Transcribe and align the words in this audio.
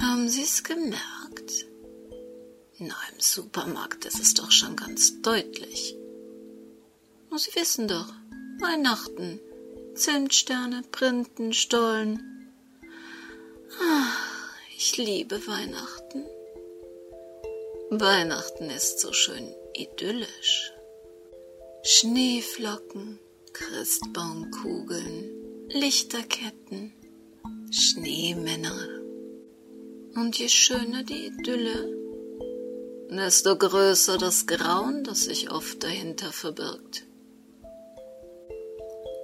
Haben 0.00 0.30
Sie 0.30 0.42
es 0.42 0.64
gemerkt? 0.64 1.66
Na, 2.78 2.94
im 3.12 3.20
Supermarkt 3.20 4.06
ist 4.06 4.18
es 4.18 4.32
doch 4.32 4.50
schon 4.50 4.74
ganz 4.74 5.20
deutlich. 5.20 5.94
Sie 7.36 7.54
wissen 7.54 7.86
doch, 7.86 8.10
Weihnachten, 8.60 9.40
Zimtsterne, 9.94 10.82
Printen, 10.90 11.52
Stollen. 11.52 12.50
Ach, 13.78 14.54
ich 14.76 14.96
liebe 14.96 15.46
Weihnachten. 15.46 16.24
Weihnachten 17.90 18.70
ist 18.70 19.00
so 19.00 19.12
schön 19.12 19.54
idyllisch. 19.74 20.72
Schneeflocken, 21.82 23.18
Christbaumkugeln, 23.52 25.68
Lichterketten, 25.68 26.94
Schneemänner. 27.70 28.99
Und 30.14 30.38
je 30.38 30.48
schöner 30.48 31.02
die 31.04 31.26
Idylle, 31.26 31.96
desto 33.10 33.56
größer 33.56 34.18
das 34.18 34.46
Grauen, 34.46 35.04
das 35.04 35.22
sich 35.24 35.50
oft 35.50 35.82
dahinter 35.82 36.32
verbirgt. 36.32 37.04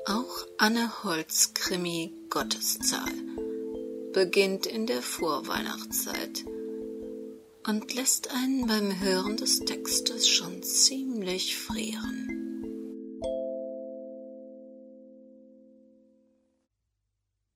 Auch 0.06 0.46
Anne 0.58 1.02
Holz 1.02 1.52
Krimi 1.54 2.12
Gotteszahl 2.30 3.12
beginnt 4.12 4.66
in 4.66 4.86
der 4.86 5.02
Vorweihnachtszeit 5.02 6.44
und 7.66 7.94
lässt 7.94 8.30
einen 8.30 8.66
beim 8.66 9.00
Hören 9.00 9.36
des 9.36 9.60
Textes 9.60 10.28
schon 10.28 10.62
ziemlich 10.62 11.56
frieren. 11.56 12.32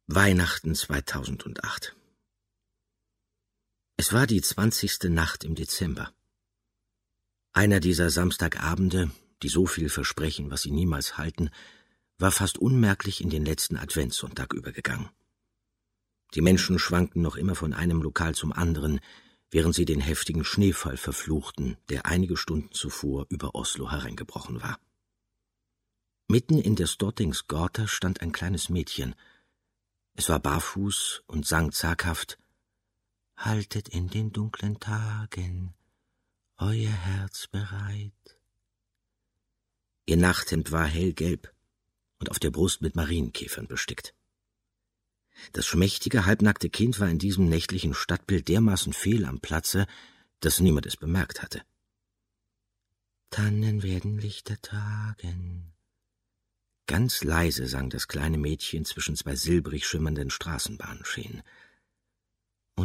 Weihnachten 0.08 0.74
2008 0.74 1.94
Es 4.02 4.14
war 4.14 4.26
die 4.26 4.40
zwanzigste 4.40 5.10
Nacht 5.10 5.44
im 5.44 5.54
Dezember. 5.54 6.10
Einer 7.52 7.80
dieser 7.80 8.08
Samstagabende, 8.08 9.10
die 9.42 9.50
so 9.50 9.66
viel 9.66 9.90
versprechen, 9.90 10.50
was 10.50 10.62
sie 10.62 10.70
niemals 10.70 11.18
halten, 11.18 11.50
war 12.16 12.30
fast 12.32 12.56
unmerklich 12.56 13.20
in 13.20 13.28
den 13.28 13.44
letzten 13.44 13.76
Adventssonntag 13.76 14.54
übergegangen. 14.54 15.10
Die 16.34 16.40
Menschen 16.40 16.78
schwankten 16.78 17.20
noch 17.20 17.36
immer 17.36 17.54
von 17.54 17.74
einem 17.74 18.00
Lokal 18.00 18.34
zum 18.34 18.54
anderen, 18.54 19.00
während 19.50 19.74
sie 19.74 19.84
den 19.84 20.00
heftigen 20.00 20.46
Schneefall 20.46 20.96
verfluchten, 20.96 21.76
der 21.90 22.06
einige 22.06 22.38
Stunden 22.38 22.72
zuvor 22.72 23.26
über 23.28 23.54
Oslo 23.54 23.90
hereingebrochen 23.90 24.62
war. 24.62 24.80
Mitten 26.26 26.58
in 26.58 26.74
der 26.74 26.86
Stortingsgata 26.86 27.86
stand 27.86 28.22
ein 28.22 28.32
kleines 28.32 28.70
Mädchen– 28.70 29.14
es 30.14 30.28
war 30.28 30.40
barfuß 30.40 31.22
und 31.28 31.46
sang 31.46 31.72
zaghaft 31.72 32.38
Haltet 33.40 33.88
in 33.88 34.08
den 34.08 34.32
dunklen 34.32 34.78
Tagen 34.80 35.74
euer 36.58 36.92
Herz 36.92 37.46
bereit. 37.46 38.38
Ihr 40.04 40.18
Nachthemd 40.18 40.72
war 40.72 40.86
hellgelb 40.86 41.52
und 42.18 42.30
auf 42.30 42.38
der 42.38 42.50
Brust 42.50 42.82
mit 42.82 42.96
Marienkäfern 42.96 43.66
bestickt. 43.66 44.14
Das 45.52 45.66
schmächtige, 45.66 46.26
halbnackte 46.26 46.68
Kind 46.68 47.00
war 47.00 47.08
in 47.08 47.18
diesem 47.18 47.48
nächtlichen 47.48 47.94
Stadtbild 47.94 48.46
dermaßen 48.48 48.92
fehl 48.92 49.24
am 49.24 49.40
Platze, 49.40 49.86
dass 50.40 50.60
niemand 50.60 50.84
es 50.84 50.98
bemerkt 50.98 51.42
hatte. 51.42 51.62
Tannen 53.30 53.82
werden 53.82 54.18
Lichter 54.18 54.60
tragen, 54.60 55.72
Ganz 56.90 57.22
leise 57.22 57.68
sang 57.68 57.88
das 57.88 58.08
kleine 58.08 58.36
Mädchen 58.36 58.84
zwischen 58.84 59.14
zwei 59.14 59.36
silbrig 59.36 59.86
schimmernden 59.86 60.28
Straßenbahnschienen. 60.28 61.44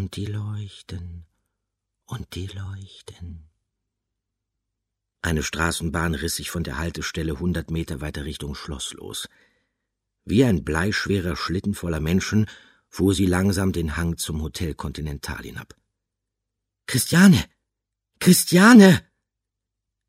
Und 0.06 0.18
die 0.18 0.28
leuchten, 0.28 1.26
und 2.06 2.36
die 2.36 2.46
leuchten. 2.46 3.50
Eine 5.24 5.42
Straßenbahn 5.42 6.14
riss 6.14 6.36
sich 6.36 6.52
von 6.52 6.64
der 6.64 6.78
Haltestelle 6.78 7.40
hundert 7.40 7.72
Meter 7.72 8.02
weiter 8.02 8.24
Richtung 8.24 8.54
Schloss 8.54 8.94
los. 8.94 9.28
Wie 10.24 10.44
ein 10.44 10.64
bleischwerer 10.64 11.36
Schlitten 11.36 11.74
voller 11.74 12.02
Menschen 12.02 12.46
fuhr 12.88 13.16
sie 13.16 13.26
langsam 13.26 13.72
den 13.72 13.98
Hang 13.98 14.18
zum 14.18 14.44
Hotel 14.44 14.76
Continental 14.76 15.42
hinab. 15.42 15.76
Christiane! 16.86 17.44
Christiane! 18.20 19.04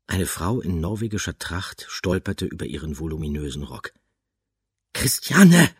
Eine 0.05 0.27
Frau 0.27 0.61
in 0.61 0.79
norwegischer 0.79 1.39
Tracht 1.39 1.87
stolperte 1.89 2.45
über 2.45 2.67
ihren 2.67 2.99
voluminösen 2.99 3.63
Rock. 3.63 3.93
Christiane! 4.93 5.75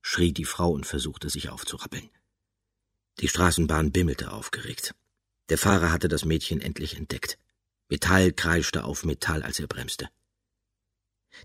schrie 0.00 0.32
die 0.32 0.46
Frau 0.46 0.70
und 0.70 0.86
versuchte 0.86 1.28
sich 1.28 1.50
aufzurappeln. 1.50 2.08
Die 3.20 3.28
Straßenbahn 3.28 3.92
bimmelte 3.92 4.32
aufgeregt. 4.32 4.94
Der 5.50 5.58
Fahrer 5.58 5.92
hatte 5.92 6.08
das 6.08 6.24
Mädchen 6.24 6.60
endlich 6.60 6.96
entdeckt. 6.96 7.38
Metall 7.88 8.32
kreischte 8.32 8.84
auf 8.84 9.04
Metall, 9.04 9.42
als 9.42 9.60
er 9.60 9.66
bremste. 9.66 10.08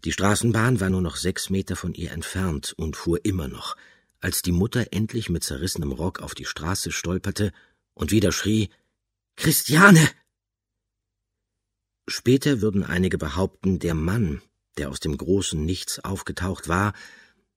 Die 0.03 0.11
Straßenbahn 0.11 0.79
war 0.79 0.89
nur 0.89 1.01
noch 1.01 1.17
sechs 1.17 1.49
Meter 1.49 1.75
von 1.75 1.93
ihr 1.93 2.11
entfernt 2.11 2.73
und 2.77 2.95
fuhr 2.95 3.23
immer 3.25 3.47
noch, 3.47 3.75
als 4.19 4.41
die 4.41 4.51
Mutter 4.51 4.87
endlich 4.91 5.29
mit 5.29 5.43
zerrissenem 5.43 5.91
Rock 5.91 6.21
auf 6.21 6.33
die 6.33 6.45
Straße 6.45 6.91
stolperte 6.91 7.51
und 7.93 8.11
wieder 8.11 8.31
schrie 8.31 8.69
Christiane. 9.35 10.09
Später 12.07 12.61
würden 12.61 12.83
einige 12.83 13.17
behaupten, 13.17 13.79
der 13.79 13.95
Mann, 13.95 14.41
der 14.77 14.89
aus 14.89 14.99
dem 14.99 15.17
großen 15.17 15.63
Nichts 15.65 15.99
aufgetaucht 15.99 16.67
war, 16.67 16.93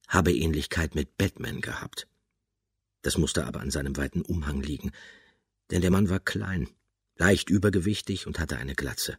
habe 0.08 0.32
Ähnlichkeit 0.32 0.94
mit 0.94 1.16
Batman 1.18 1.60
gehabt. 1.60 2.08
Das 3.08 3.16
musste 3.16 3.46
aber 3.46 3.60
an 3.60 3.70
seinem 3.70 3.96
weiten 3.96 4.20
Umhang 4.20 4.60
liegen, 4.60 4.92
denn 5.70 5.80
der 5.80 5.91
Mann 5.91 6.10
war 6.10 6.20
klein, 6.20 6.69
leicht 7.16 7.48
übergewichtig 7.48 8.26
und 8.26 8.38
hatte 8.38 8.58
eine 8.58 8.74
Glatze. 8.74 9.16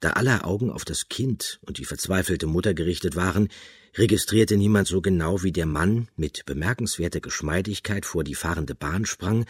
Da 0.00 0.12
aller 0.12 0.46
Augen 0.46 0.70
auf 0.70 0.86
das 0.86 1.10
Kind 1.10 1.60
und 1.60 1.76
die 1.76 1.84
verzweifelte 1.84 2.46
Mutter 2.46 2.72
gerichtet 2.72 3.16
waren, 3.16 3.50
registrierte 3.98 4.56
niemand 4.56 4.88
so 4.88 5.02
genau 5.02 5.42
wie 5.42 5.52
der 5.52 5.66
Mann 5.66 6.08
mit 6.16 6.46
bemerkenswerter 6.46 7.20
Geschmeidigkeit 7.20 8.06
vor 8.06 8.24
die 8.24 8.34
fahrende 8.34 8.74
Bahn 8.74 9.04
sprang 9.04 9.44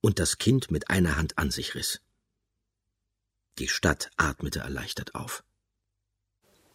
und 0.00 0.18
das 0.18 0.38
Kind 0.38 0.72
mit 0.72 0.90
einer 0.90 1.14
Hand 1.16 1.38
an 1.38 1.52
sich 1.52 1.76
riss. 1.76 2.00
Die 3.60 3.68
Stadt 3.68 4.10
atmete 4.16 4.58
erleichtert 4.58 5.14
auf. 5.14 5.44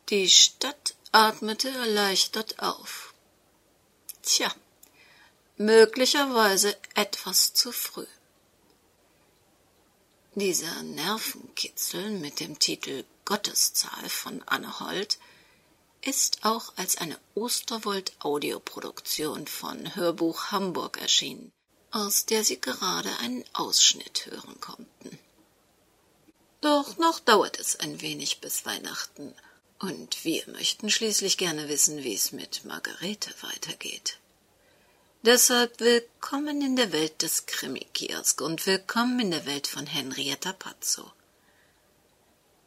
Die 0.08 0.30
Stadt 0.30 0.96
atmete 1.12 1.68
erleichtert 1.68 2.60
auf. 2.60 3.14
Tja, 4.22 4.56
möglicherweise 5.66 6.76
etwas 6.96 7.54
zu 7.54 7.72
früh. 7.72 8.08
Dieser 10.36 10.82
Nervenkitzel 10.84 12.12
mit 12.12 12.40
dem 12.40 12.58
Titel 12.58 13.04
Gotteszahl 13.26 14.08
von 14.10 14.42
Anne 14.46 14.80
Holt 14.80 15.20
ist 16.02 16.44
auch 16.44 16.74
als 16.78 16.98
eine 16.98 17.20
Osterwold-Audioproduktion 17.36 19.46
von 19.48 19.96
Hörbuch 19.96 20.52
Hamburg 20.52 21.00
erschienen, 21.00 21.52
aus 21.92 22.26
der 22.26 22.44
Sie 22.44 22.60
gerade 22.60 23.16
einen 23.20 23.46
Ausschnitt 23.54 24.26
hören 24.26 24.60
konnten. 24.60 25.20
Doch 26.62 26.98
noch 26.98 27.20
dauert 27.20 27.60
es 27.60 27.80
ein 27.80 28.02
wenig 28.02 28.40
bis 28.40 28.66
Weihnachten, 28.66 29.36
und 29.80 30.24
wir 30.24 30.44
möchten 30.48 30.90
schließlich 30.92 31.38
gerne 31.38 31.68
wissen, 31.68 32.04
wie 32.04 32.14
es 32.14 32.32
mit 32.32 32.66
Margarete 32.66 33.34
weitergeht. 33.42 34.20
Deshalb 35.24 35.80
willkommen 35.80 36.64
in 36.64 36.76
der 36.76 36.92
Welt 36.92 37.22
des 37.22 37.46
Krimi-Kiosk 37.46 38.42
und 38.42 38.66
willkommen 38.66 39.20
in 39.20 39.30
der 39.30 39.46
Welt 39.46 39.68
von 39.68 39.86
Henrietta 39.86 40.52
Pazzo. 40.52 41.12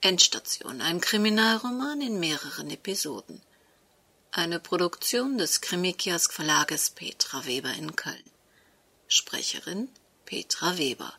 Endstation, 0.01 0.81
ein 0.81 1.01
Kriminalroman 1.01 2.01
in 2.01 2.21
mehreren 2.21 2.71
Episoden. 2.71 3.43
Eine 4.31 4.61
Produktion 4.61 5.37
des 5.37 5.63
Krimi-Kiosk 5.63 6.33
Verlages 6.33 6.91
Petra 6.91 7.45
Weber 7.45 7.75
in 7.75 7.97
Köln. 7.97 8.31
Sprecherin 9.09 9.89
Petra 10.25 10.79
Weber. 10.79 11.13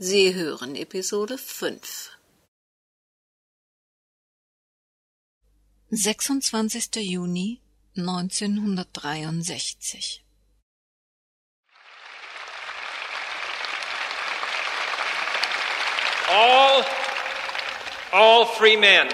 Sie 0.00 0.34
hören 0.34 0.74
Episode 0.74 1.38
5. 1.38 2.10
26. 5.90 6.96
Juni 6.96 7.60
1963 7.98 10.22
All, 16.30 16.84
all 18.12 18.44
free 18.44 18.76
men, 18.76 19.08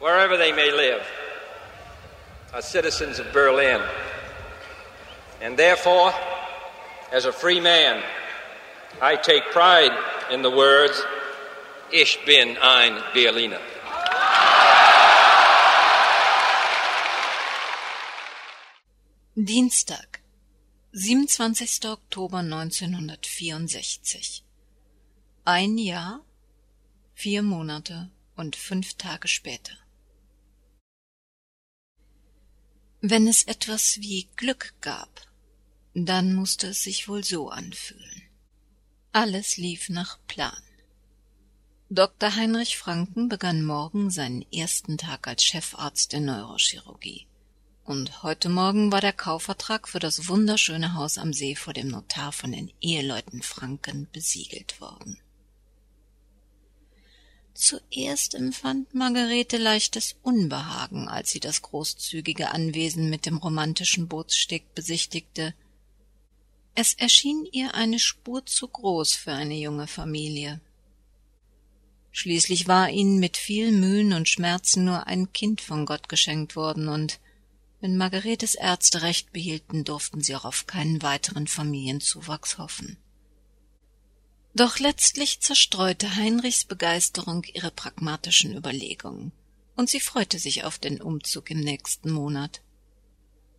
wherever 0.00 0.36
they 0.36 0.50
may 0.50 0.72
live, 0.72 1.06
are 2.52 2.60
citizens 2.60 3.20
of 3.20 3.32
Berlin. 3.32 3.80
And 5.40 5.56
therefore, 5.56 6.12
as 7.12 7.24
a 7.24 7.32
free 7.32 7.60
man, 7.60 8.02
I 9.00 9.14
take 9.14 9.44
pride 9.52 9.96
in 10.32 10.42
the 10.42 10.50
words, 10.50 11.00
Ich 11.92 12.18
bin 12.26 12.58
ein 12.58 13.00
Berliner. 13.14 13.60
Dienstag, 19.40 20.20
27. 20.90 21.84
Oktober 21.84 22.38
1964 22.38 24.42
Ein 25.44 25.78
Jahr, 25.78 26.26
vier 27.14 27.44
Monate 27.44 28.10
und 28.34 28.56
fünf 28.56 28.94
Tage 28.94 29.28
später. 29.28 29.74
Wenn 33.00 33.28
es 33.28 33.44
etwas 33.44 34.00
wie 34.00 34.28
Glück 34.34 34.74
gab, 34.80 35.28
dann 35.94 36.34
musste 36.34 36.70
es 36.70 36.82
sich 36.82 37.06
wohl 37.06 37.22
so 37.22 37.48
anfühlen. 37.48 38.22
Alles 39.12 39.56
lief 39.56 39.88
nach 39.88 40.18
Plan. 40.26 40.64
Dr. 41.90 42.34
Heinrich 42.34 42.76
Franken 42.76 43.28
begann 43.28 43.64
morgen 43.64 44.10
seinen 44.10 44.42
ersten 44.50 44.98
Tag 44.98 45.28
als 45.28 45.44
Chefarzt 45.44 46.12
der 46.12 46.22
Neurochirurgie. 46.22 47.27
Und 47.88 48.22
heute 48.22 48.50
Morgen 48.50 48.92
war 48.92 49.00
der 49.00 49.14
Kaufvertrag 49.14 49.88
für 49.88 49.98
das 49.98 50.28
wunderschöne 50.28 50.92
Haus 50.92 51.16
am 51.16 51.32
See 51.32 51.54
vor 51.54 51.72
dem 51.72 51.88
Notar 51.88 52.32
von 52.32 52.52
den 52.52 52.70
Eheleuten 52.82 53.40
Franken 53.40 54.06
besiegelt 54.12 54.78
worden. 54.78 55.18
Zuerst 57.54 58.34
empfand 58.34 58.94
Margarete 58.94 59.56
leichtes 59.56 60.16
Unbehagen, 60.22 61.08
als 61.08 61.30
sie 61.30 61.40
das 61.40 61.62
großzügige 61.62 62.50
Anwesen 62.50 63.08
mit 63.08 63.24
dem 63.24 63.38
romantischen 63.38 64.06
Bootssteg 64.06 64.74
besichtigte. 64.74 65.54
Es 66.74 66.92
erschien 66.92 67.48
ihr 67.52 67.74
eine 67.74 67.98
Spur 68.00 68.44
zu 68.44 68.68
groß 68.68 69.14
für 69.14 69.32
eine 69.32 69.56
junge 69.56 69.86
Familie. 69.86 70.60
Schließlich 72.10 72.68
war 72.68 72.90
ihnen 72.90 73.18
mit 73.18 73.38
viel 73.38 73.72
Mühen 73.72 74.12
und 74.12 74.28
Schmerzen 74.28 74.84
nur 74.84 75.06
ein 75.06 75.32
Kind 75.32 75.62
von 75.62 75.86
Gott 75.86 76.10
geschenkt 76.10 76.54
worden, 76.54 76.88
und 76.88 77.18
wenn 77.80 77.96
Margaretes 77.96 78.54
Ärzte 78.54 79.02
recht 79.02 79.32
behielten, 79.32 79.84
durften 79.84 80.22
sie 80.22 80.34
auch 80.34 80.44
auf 80.44 80.66
keinen 80.66 81.02
weiteren 81.02 81.46
Familienzuwachs 81.46 82.58
hoffen. 82.58 82.96
Doch 84.54 84.78
letztlich 84.78 85.40
zerstreute 85.40 86.16
Heinrichs 86.16 86.64
Begeisterung 86.64 87.44
ihre 87.44 87.70
pragmatischen 87.70 88.56
Überlegungen, 88.56 89.32
und 89.76 89.88
sie 89.88 90.00
freute 90.00 90.38
sich 90.38 90.64
auf 90.64 90.78
den 90.78 91.00
Umzug 91.00 91.50
im 91.50 91.60
nächsten 91.60 92.10
Monat. 92.10 92.62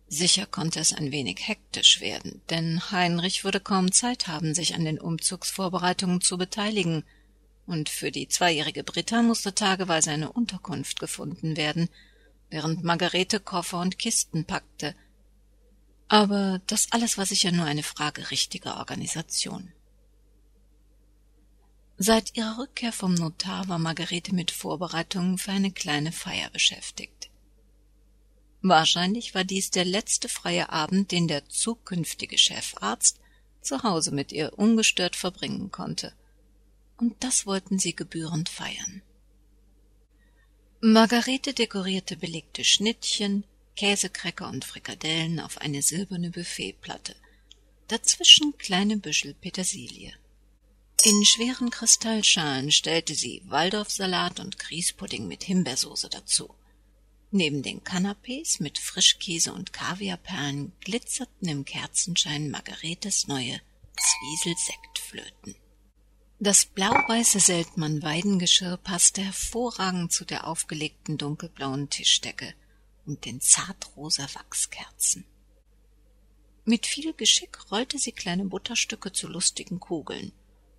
Sicher 0.08 0.44
konnte 0.44 0.80
es 0.80 0.92
ein 0.92 1.12
wenig 1.12 1.48
hektisch 1.48 2.00
werden, 2.00 2.42
denn 2.50 2.90
Heinrich 2.90 3.44
würde 3.44 3.60
kaum 3.60 3.92
Zeit 3.92 4.26
haben, 4.26 4.54
sich 4.54 4.74
an 4.74 4.84
den 4.84 5.00
Umzugsvorbereitungen 5.00 6.20
zu 6.20 6.36
beteiligen, 6.36 7.04
und 7.66 7.88
für 7.88 8.10
die 8.10 8.26
zweijährige 8.26 8.82
Britta 8.82 9.22
musste 9.22 9.54
tageweise 9.54 10.10
eine 10.10 10.32
Unterkunft 10.32 10.98
gefunden 10.98 11.56
werden, 11.56 11.88
während 12.50 12.84
Margarete 12.84 13.40
Koffer 13.40 13.80
und 13.80 13.98
Kisten 13.98 14.44
packte. 14.44 14.94
Aber 16.08 16.60
das 16.66 16.90
alles 16.90 17.16
war 17.16 17.26
sicher 17.26 17.52
nur 17.52 17.64
eine 17.64 17.84
Frage 17.84 18.30
richtiger 18.30 18.78
Organisation. 18.78 19.72
Seit 21.96 22.36
ihrer 22.36 22.58
Rückkehr 22.58 22.92
vom 22.92 23.14
Notar 23.14 23.68
war 23.68 23.78
Margarete 23.78 24.34
mit 24.34 24.50
Vorbereitungen 24.50 25.38
für 25.38 25.52
eine 25.52 25.70
kleine 25.70 26.12
Feier 26.12 26.50
beschäftigt. 26.50 27.30
Wahrscheinlich 28.62 29.34
war 29.34 29.44
dies 29.44 29.70
der 29.70 29.84
letzte 29.84 30.28
freie 30.28 30.70
Abend, 30.70 31.12
den 31.12 31.28
der 31.28 31.48
zukünftige 31.48 32.36
Chefarzt 32.36 33.20
zu 33.60 33.82
Hause 33.82 34.12
mit 34.12 34.32
ihr 34.32 34.58
ungestört 34.58 35.16
verbringen 35.16 35.70
konnte. 35.70 36.12
Und 36.96 37.22
das 37.22 37.46
wollten 37.46 37.78
sie 37.78 37.94
gebührend 37.94 38.48
feiern. 38.48 39.02
Margarete 40.82 41.52
dekorierte 41.52 42.16
belegte 42.16 42.64
Schnittchen, 42.64 43.44
Käsekräcker 43.76 44.48
und 44.48 44.64
Frikadellen 44.64 45.38
auf 45.38 45.58
eine 45.58 45.82
silberne 45.82 46.30
Buffetplatte. 46.30 47.14
Dazwischen 47.88 48.56
kleine 48.56 48.96
Büschel 48.96 49.34
Petersilie. 49.34 50.14
In 51.04 51.22
schweren 51.26 51.68
Kristallschalen 51.68 52.70
stellte 52.72 53.14
sie 53.14 53.42
Waldorfsalat 53.44 54.40
und 54.40 54.58
Grießpudding 54.58 55.28
mit 55.28 55.44
Himbeersoße 55.44 56.08
dazu. 56.08 56.54
Neben 57.30 57.62
den 57.62 57.84
Canapés 57.84 58.62
mit 58.62 58.78
Frischkäse 58.78 59.52
und 59.52 59.74
Kaviarperlen 59.74 60.72
glitzerten 60.80 61.46
im 61.46 61.66
Kerzenschein 61.66 62.50
Margaretes 62.50 63.26
neue 63.28 63.60
Zwiesel-Sektflöten. 63.98 65.56
Das 66.42 66.64
blau-weiße 66.64 67.38
Seltmann-Weidengeschirr 67.38 68.78
passte 68.78 69.20
hervorragend 69.20 70.10
zu 70.10 70.24
der 70.24 70.46
aufgelegten 70.46 71.18
dunkelblauen 71.18 71.90
Tischdecke 71.90 72.54
und 73.04 73.26
den 73.26 73.42
zartrosa 73.42 74.26
Wachskerzen. 74.32 75.26
Mit 76.64 76.86
viel 76.86 77.12
Geschick 77.12 77.70
rollte 77.70 77.98
sie 77.98 78.12
kleine 78.12 78.46
Butterstücke 78.46 79.12
zu 79.12 79.28
lustigen 79.28 79.80
Kugeln, 79.80 80.32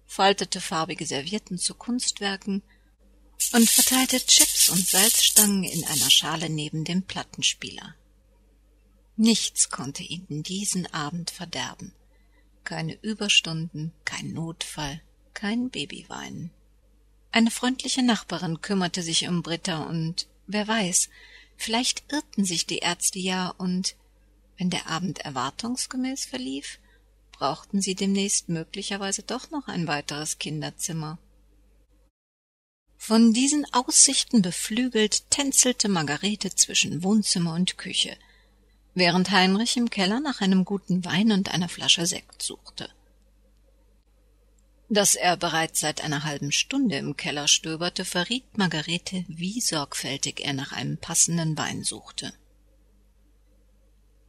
faltete 0.08 0.62
farbige 0.62 1.06
Servietten 1.06 1.60
zu 1.60 1.76
Kunstwerken 1.76 2.64
und 3.54 3.70
verteilte 3.70 4.20
Chips 4.26 4.68
und 4.70 4.84
Salzstangen 4.84 5.64
in 5.64 5.84
einer 5.84 6.10
Schale 6.10 6.50
neben 6.50 6.86
dem 6.86 7.04
Plattenspieler. 7.04 7.94
Nichts 9.16 9.70
konnte 9.70 10.02
ihnen 10.02 10.42
diesen 10.42 10.92
Abend 10.92 11.30
verderben. 11.30 11.94
Keine 12.64 12.96
Überstunden, 13.04 13.94
kein 14.06 14.34
Notfall, 14.34 15.04
kein 15.34 15.70
Babyweinen. 15.70 16.52
Eine 17.32 17.52
freundliche 17.52 18.04
Nachbarin 18.04 18.62
kümmerte 18.62 19.04
sich 19.04 19.28
um 19.28 19.42
Britta 19.42 19.84
und 19.84 20.28
wer 20.48 20.68
weiß, 20.68 21.10
vielleicht 21.56 22.04
irrten 22.12 22.44
sich 22.44 22.66
die 22.66 22.80
Ärzte 22.80 23.20
ja 23.20 23.50
und 23.58 23.96
wenn 24.58 24.70
der 24.70 24.88
Abend 24.88 25.20
erwartungsgemäß 25.20 26.26
verlief, 26.26 26.80
brauchten 27.32 27.82
sie 27.82 27.96
demnächst 27.96 28.50
möglicherweise 28.50 29.24
doch 29.24 29.50
noch 29.50 29.68
ein 29.68 29.88
weiteres 29.88 30.38
Kinderzimmer. 30.38 31.18
Von 32.98 33.34
diesen 33.34 33.66
Aussichten 33.74 34.44
beflügelt 34.44 35.32
tänzelte 35.32 35.90
Margarete 35.90 36.54
zwischen 36.54 37.02
Wohnzimmer 37.02 37.56
und 37.56 37.80
Küche, 37.80 38.16
während 38.94 39.32
Heinrich 39.32 39.76
im 39.78 39.90
Keller 39.90 40.20
nach 40.20 40.42
einem 40.42 40.66
guten 40.66 41.04
Wein 41.04 41.32
und 41.32 41.50
einer 41.52 41.68
Flasche 41.68 42.06
Sekt 42.06 42.44
suchte. 42.44 42.90
Dass 44.94 45.16
er 45.16 45.38
bereits 45.38 45.80
seit 45.80 46.04
einer 46.04 46.26
halben 46.26 46.52
Stunde 46.52 46.98
im 46.98 47.16
Keller 47.16 47.48
stöberte, 47.48 48.04
verriet 48.04 48.58
Margarete, 48.58 49.24
wie 49.30 49.62
sorgfältig 49.62 50.42
er 50.42 50.52
nach 50.52 50.74
einem 50.74 50.98
passenden 50.98 51.58
Wein 51.58 51.86
suchte. 51.86 52.34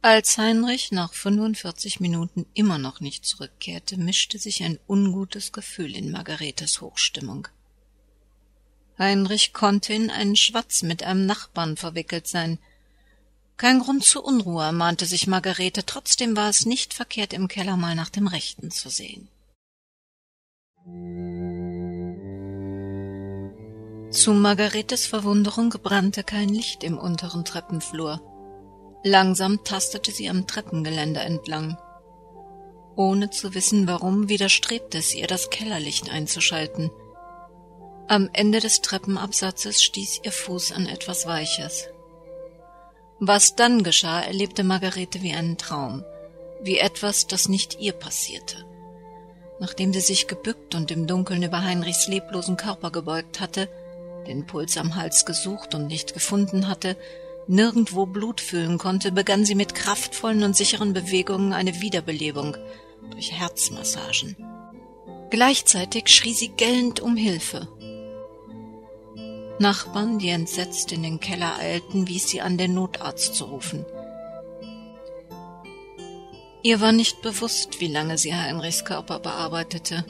Als 0.01 0.37
Heinrich 0.37 0.93
nach 0.93 1.13
fünfundvierzig 1.13 1.99
Minuten 1.99 2.45
immer 2.53 2.77
noch 2.77 3.01
nicht 3.01 3.25
zurückkehrte, 3.25 3.97
mischte 3.97 4.39
sich 4.39 4.63
ein 4.63 4.79
ungutes 4.87 5.51
Gefühl 5.51 5.97
in 5.97 6.11
Margaretes 6.11 6.79
Hochstimmung. 6.79 7.49
Heinrich 8.97 9.51
konnte 9.51 9.93
in 9.93 10.09
einen 10.09 10.37
Schwatz 10.37 10.81
mit 10.81 11.03
einem 11.03 11.25
Nachbarn 11.25 11.75
verwickelt 11.75 12.25
sein. 12.25 12.57
Kein 13.57 13.79
Grund 13.79 14.05
zur 14.05 14.23
Unruhe, 14.23 14.71
mahnte 14.71 15.07
sich 15.07 15.27
Margarete, 15.27 15.85
trotzdem 15.85 16.37
war 16.37 16.47
es 16.47 16.65
nicht 16.65 16.93
verkehrt, 16.93 17.33
im 17.33 17.49
Keller 17.49 17.75
mal 17.75 17.95
nach 17.95 18.09
dem 18.09 18.27
Rechten 18.27 18.71
zu 18.71 18.87
sehen. 18.89 19.27
Zu 24.11 24.33
Margaretes 24.33 25.05
Verwunderung 25.05 25.69
brannte 25.69 26.25
kein 26.25 26.49
Licht 26.49 26.83
im 26.83 26.97
unteren 26.97 27.45
Treppenflur. 27.45 28.21
Langsam 29.05 29.63
tastete 29.63 30.11
sie 30.11 30.29
am 30.29 30.45
Treppengeländer 30.45 31.23
entlang. 31.23 31.77
Ohne 32.97 33.29
zu 33.29 33.53
wissen 33.53 33.87
warum, 33.87 34.27
widerstrebte 34.27 34.97
es 34.97 35.15
ihr, 35.15 35.27
das 35.27 35.49
Kellerlicht 35.49 36.11
einzuschalten. 36.11 36.91
Am 38.09 38.29
Ende 38.33 38.59
des 38.59 38.81
Treppenabsatzes 38.81 39.81
stieß 39.81 40.19
ihr 40.23 40.33
Fuß 40.33 40.73
an 40.73 40.87
etwas 40.87 41.25
Weiches. 41.25 41.87
Was 43.19 43.55
dann 43.55 43.83
geschah, 43.83 44.19
erlebte 44.19 44.65
Margarete 44.65 45.21
wie 45.21 45.33
einen 45.33 45.57
Traum, 45.57 46.03
wie 46.61 46.77
etwas, 46.77 47.25
das 47.27 47.47
nicht 47.47 47.79
ihr 47.79 47.93
passierte. 47.93 48.65
Nachdem 49.63 49.93
sie 49.93 50.01
sich 50.01 50.27
gebückt 50.27 50.75
und 50.75 50.91
im 50.91 51.07
Dunkeln 51.07 51.41
über 51.41 51.63
Heinrichs 51.63 52.09
leblosen 52.09 52.57
Körper 52.57 52.91
gebeugt 52.91 53.39
hatte, 53.39 53.69
den 54.27 54.45
Puls 54.45 54.75
am 54.75 54.95
Hals 54.95 55.25
gesucht 55.25 55.73
und 55.73 55.87
nicht 55.87 56.13
gefunden 56.13 56.67
hatte, 56.67 56.97
nirgendwo 57.47 58.05
Blut 58.05 58.41
fühlen 58.41 58.77
konnte, 58.77 59.13
begann 59.13 59.45
sie 59.45 59.55
mit 59.55 59.73
kraftvollen 59.73 60.43
und 60.43 60.57
sicheren 60.57 60.91
Bewegungen 60.91 61.53
eine 61.53 61.79
Wiederbelebung 61.79 62.57
durch 63.09 63.31
Herzmassagen. 63.31 64.35
Gleichzeitig 65.29 66.09
schrie 66.09 66.33
sie 66.33 66.49
gellend 66.49 66.99
um 66.99 67.15
Hilfe. 67.15 67.69
Nachbarn, 69.59 70.19
die 70.19 70.27
entsetzt 70.27 70.91
in 70.91 71.03
den 71.03 71.21
Keller 71.21 71.57
eilten, 71.57 72.09
wies 72.09 72.27
sie 72.27 72.41
an, 72.41 72.57
den 72.57 72.73
Notarzt 72.73 73.35
zu 73.35 73.45
rufen. 73.45 73.85
Ihr 76.63 76.79
war 76.79 76.93
nicht 76.93 77.21
bewusst, 77.21 77.81
wie 77.81 77.87
lange 77.87 78.17
sie 78.17 78.33
Heinrichs 78.33 78.85
Körper 78.85 79.19
bearbeitete, 79.19 80.05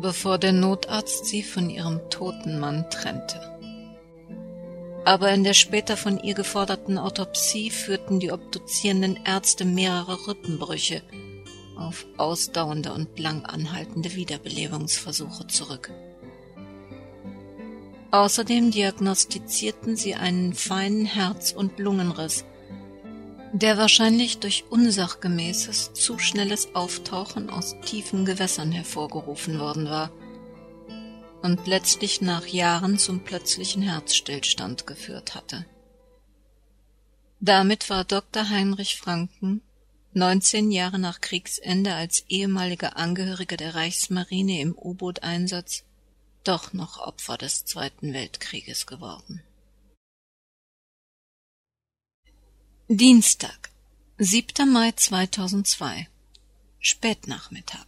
bevor 0.00 0.38
der 0.38 0.52
Notarzt 0.52 1.26
sie 1.26 1.42
von 1.42 1.70
ihrem 1.70 2.00
toten 2.10 2.58
Mann 2.58 2.88
trennte. 2.90 3.52
aber 5.04 5.32
in 5.32 5.44
der 5.44 5.54
später 5.54 5.96
von 5.96 6.22
ihr 6.22 6.34
geforderten 6.34 6.96
Autopsie 6.98 7.70
führten 7.70 8.20
die 8.20 8.32
obduzierenden 8.32 9.18
Ärzte 9.24 9.64
mehrere 9.64 10.28
Rippenbrüche 10.28 11.02
auf 11.76 12.06
ausdauernde 12.16 12.92
und 12.92 13.18
lang 13.18 13.44
anhaltende 13.44 14.14
Wiederbelebungsversuche 14.14 15.48
zurück. 15.48 15.90
Außerdem 18.12 18.70
diagnostizierten 18.70 19.96
sie 19.96 20.14
einen 20.14 20.52
feinen 20.52 21.06
Herz- 21.06 21.52
und 21.52 21.78
Lungenriss, 21.78 22.44
der 23.52 23.76
wahrscheinlich 23.76 24.38
durch 24.38 24.64
unsachgemäßes, 24.70 25.92
zu 25.92 26.18
schnelles 26.18 26.74
Auftauchen 26.74 27.50
aus 27.50 27.76
tiefen 27.84 28.24
Gewässern 28.24 28.72
hervorgerufen 28.72 29.58
worden 29.58 29.86
war 29.86 30.10
und 31.42 31.66
letztlich 31.66 32.20
nach 32.20 32.46
Jahren 32.46 32.98
zum 32.98 33.24
plötzlichen 33.24 33.82
Herzstillstand 33.82 34.86
geführt 34.86 35.34
hatte. 35.34 35.66
Damit 37.40 37.90
war 37.90 38.04
Dr. 38.04 38.48
Heinrich 38.48 38.96
Franken 38.96 39.60
19 40.14 40.70
Jahre 40.70 40.98
nach 40.98 41.20
Kriegsende 41.20 41.94
als 41.94 42.24
ehemaliger 42.28 42.96
Angehöriger 42.96 43.56
der 43.56 43.74
Reichsmarine 43.74 44.60
im 44.60 44.76
U-Boot-Einsatz 44.76 45.84
doch 46.44 46.72
noch 46.72 46.98
Opfer 46.98 47.38
des 47.38 47.64
Zweiten 47.64 48.12
Weltkrieges 48.12 48.86
geworden. 48.86 49.42
Dienstag, 52.88 53.70
7. 54.18 54.68
Mai 54.70 54.90
2002, 54.90 56.08
Spätnachmittag. 56.80 57.86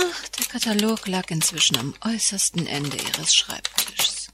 Ach, 0.00 0.28
der 0.28 0.46
Katalog 0.46 1.06
lag 1.06 1.30
inzwischen 1.30 1.76
am 1.76 1.94
äußersten 2.00 2.66
Ende 2.66 2.96
ihres 2.96 3.34
Schreibtischs. 3.34 4.28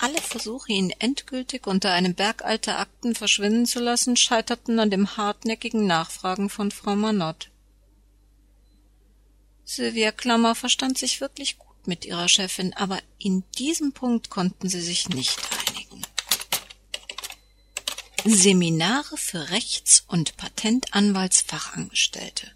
Alle 0.00 0.20
Versuche, 0.20 0.70
ihn 0.70 0.90
endgültig 0.98 1.66
unter 1.66 1.92
einem 1.92 2.14
Berg 2.14 2.44
alter 2.44 2.78
Akten 2.78 3.14
verschwinden 3.14 3.64
zu 3.64 3.80
lassen, 3.80 4.16
scheiterten 4.16 4.78
an 4.78 4.90
dem 4.90 5.16
hartnäckigen 5.16 5.86
Nachfragen 5.86 6.50
von 6.50 6.70
Frau 6.70 6.94
Manott. 6.94 7.50
Sylvia 9.64 10.12
Klammer 10.12 10.54
verstand 10.54 10.98
sich 10.98 11.22
wirklich 11.22 11.58
gut 11.58 11.86
mit 11.86 12.04
ihrer 12.04 12.28
Chefin, 12.28 12.74
aber 12.74 13.00
in 13.18 13.44
diesem 13.58 13.92
Punkt 13.92 14.28
konnten 14.28 14.68
sie 14.68 14.82
sich 14.82 15.08
nicht 15.08 15.40
einigen. 15.40 15.59
Seminare 18.24 19.16
für 19.16 19.50
Rechts- 19.50 20.04
und 20.06 20.36
Patentanwaltsfachangestellte 20.36 22.48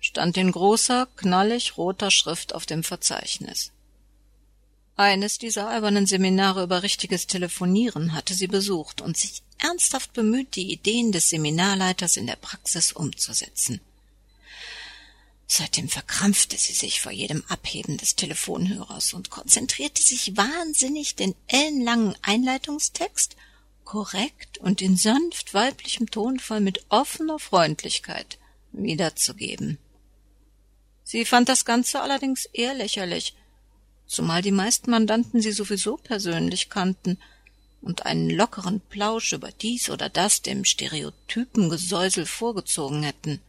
stand 0.00 0.36
in 0.36 0.52
großer, 0.52 1.08
knallig 1.16 1.78
roter 1.78 2.10
Schrift 2.10 2.54
auf 2.54 2.66
dem 2.66 2.84
Verzeichnis. 2.84 3.72
Eines 4.96 5.38
dieser 5.38 5.68
albernen 5.68 6.04
Seminare 6.06 6.64
über 6.64 6.82
richtiges 6.82 7.26
Telefonieren 7.26 8.12
hatte 8.12 8.34
sie 8.34 8.48
besucht 8.48 9.00
und 9.00 9.16
sich 9.16 9.42
ernsthaft 9.58 10.12
bemüht, 10.12 10.56
die 10.56 10.72
Ideen 10.72 11.12
des 11.12 11.30
Seminarleiters 11.30 12.16
in 12.16 12.26
der 12.26 12.36
Praxis 12.36 12.92
umzusetzen. 12.92 13.80
Seitdem 15.50 15.88
verkrampfte 15.88 16.58
sie 16.58 16.74
sich 16.74 17.00
vor 17.00 17.10
jedem 17.10 17.42
Abheben 17.48 17.96
des 17.96 18.14
Telefonhörers 18.14 19.14
und 19.14 19.30
konzentrierte 19.30 20.02
sich 20.02 20.36
wahnsinnig, 20.36 21.16
den 21.16 21.34
ellenlangen 21.46 22.14
Einleitungstext 22.20 23.34
korrekt 23.82 24.58
und 24.58 24.82
in 24.82 24.98
sanft 24.98 25.54
weiblichem 25.54 26.10
Tonfall 26.10 26.60
mit 26.60 26.84
offener 26.90 27.38
Freundlichkeit 27.38 28.38
wiederzugeben. 28.72 29.78
Sie 31.02 31.24
fand 31.24 31.48
das 31.48 31.64
Ganze 31.64 32.02
allerdings 32.02 32.44
eher 32.52 32.74
lächerlich, 32.74 33.34
zumal 34.06 34.42
die 34.42 34.52
meisten 34.52 34.90
Mandanten 34.90 35.40
sie 35.40 35.52
sowieso 35.52 35.96
persönlich 35.96 36.68
kannten 36.68 37.18
und 37.80 38.04
einen 38.04 38.28
lockeren 38.28 38.80
Plausch 38.80 39.32
über 39.32 39.50
dies 39.50 39.88
oder 39.88 40.10
das 40.10 40.42
dem 40.42 40.66
Stereotypengesäusel 40.66 42.26
vorgezogen 42.26 43.02
hätten. 43.02 43.40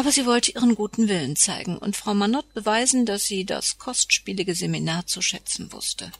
Aber 0.00 0.12
sie 0.12 0.24
wollte 0.24 0.52
ihren 0.52 0.76
guten 0.76 1.08
Willen 1.08 1.36
zeigen 1.36 1.76
und 1.76 1.94
Frau 1.94 2.14
Manott 2.14 2.54
beweisen, 2.54 3.04
dass 3.04 3.26
sie 3.26 3.44
das 3.44 3.76
kostspielige 3.76 4.54
Seminar 4.54 5.06
zu 5.06 5.20
schätzen 5.20 5.70
wusste. 5.72 6.10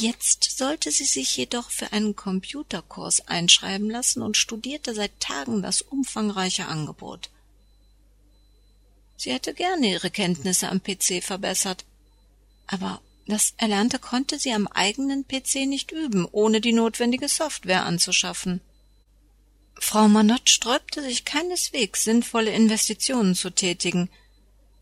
Jetzt 0.00 0.58
sollte 0.58 0.90
sie 0.90 1.04
sich 1.04 1.36
jedoch 1.36 1.70
für 1.70 1.92
einen 1.92 2.16
Computerkurs 2.16 3.28
einschreiben 3.28 3.88
lassen 3.88 4.22
und 4.22 4.36
studierte 4.36 4.92
seit 4.92 5.20
Tagen 5.20 5.62
das 5.62 5.82
umfangreiche 5.82 6.66
Angebot. 6.66 7.30
Sie 9.16 9.30
hätte 9.30 9.54
gerne 9.54 9.88
ihre 9.88 10.10
Kenntnisse 10.10 10.68
am 10.68 10.82
PC 10.82 11.22
verbessert, 11.22 11.84
aber 12.66 13.00
das 13.28 13.54
Erlernte 13.56 14.00
konnte 14.00 14.40
sie 14.40 14.52
am 14.52 14.66
eigenen 14.66 15.28
PC 15.28 15.66
nicht 15.66 15.92
üben, 15.92 16.26
ohne 16.32 16.60
die 16.60 16.72
notwendige 16.72 17.28
Software 17.28 17.86
anzuschaffen. 17.86 18.60
Frau 19.84 20.06
Manott 20.06 20.48
sträubte 20.48 21.02
sich 21.02 21.24
keineswegs, 21.24 22.04
sinnvolle 22.04 22.52
Investitionen 22.52 23.34
zu 23.34 23.50
tätigen. 23.50 24.08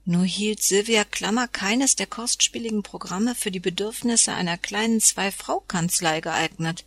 Nur 0.04 0.24
hielt 0.24 0.62
Sylvia 0.62 1.04
Klammer 1.04 1.48
keines 1.48 1.96
der 1.96 2.06
kostspieligen 2.06 2.82
Programme 2.82 3.34
für 3.34 3.50
die 3.50 3.60
Bedürfnisse 3.60 4.34
einer 4.34 4.58
kleinen 4.58 5.00
Zwei-Frau-Kanzlei 5.00 6.20
geeignet. 6.20 6.84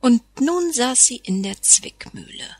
Und 0.00 0.22
nun 0.40 0.72
saß 0.72 1.06
sie 1.06 1.18
in 1.18 1.44
der 1.44 1.62
Zwickmühle. 1.62 2.56